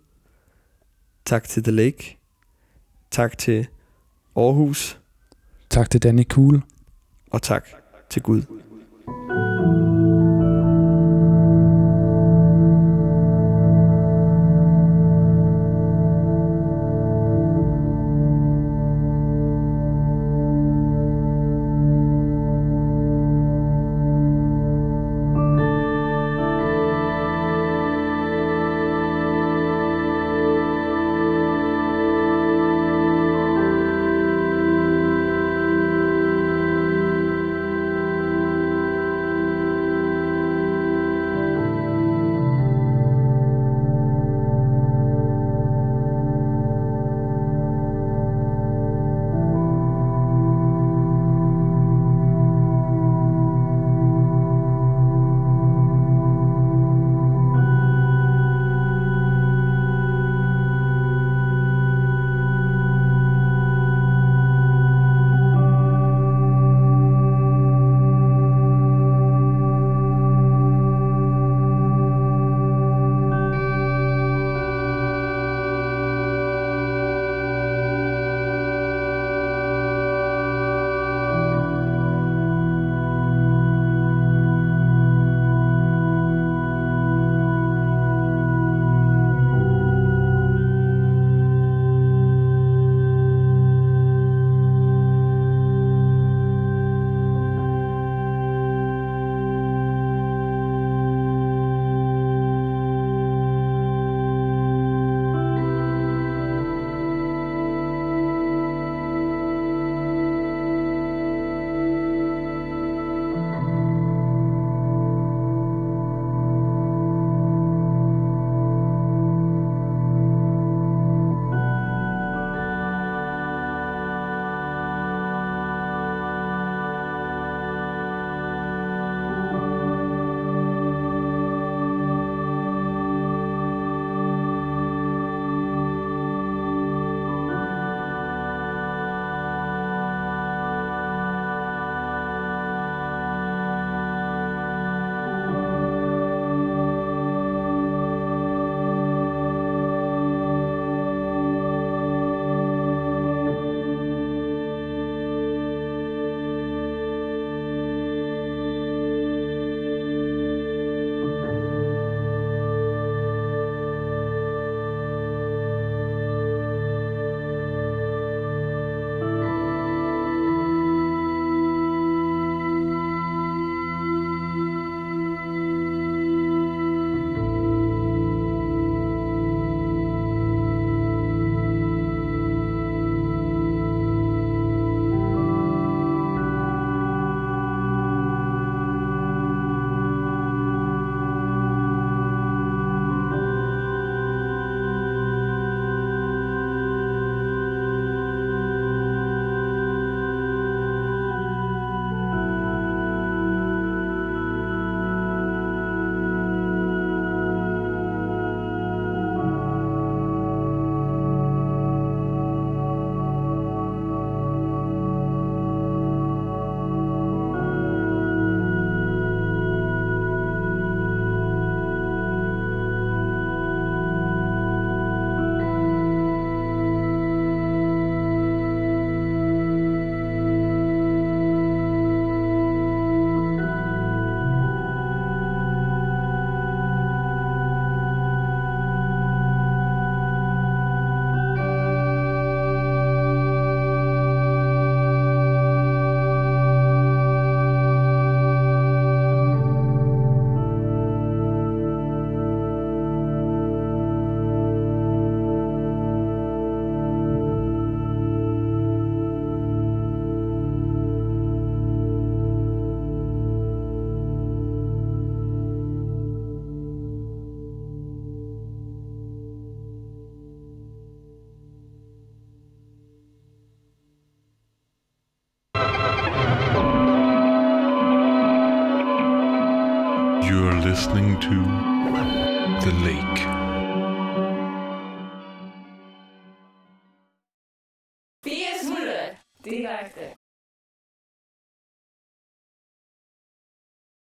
Tak 1.24 1.44
til 1.44 1.62
The 1.62 1.72
Lake. 1.72 2.18
Tak 3.10 3.38
til 3.38 3.66
Aarhus. 4.36 5.00
Tak 5.70 5.90
til 5.90 6.02
Danny 6.02 6.24
Kuhl. 6.28 6.62
Og 7.30 7.42
tak 7.42 7.66
til 8.10 8.22
Gud. 8.22 8.42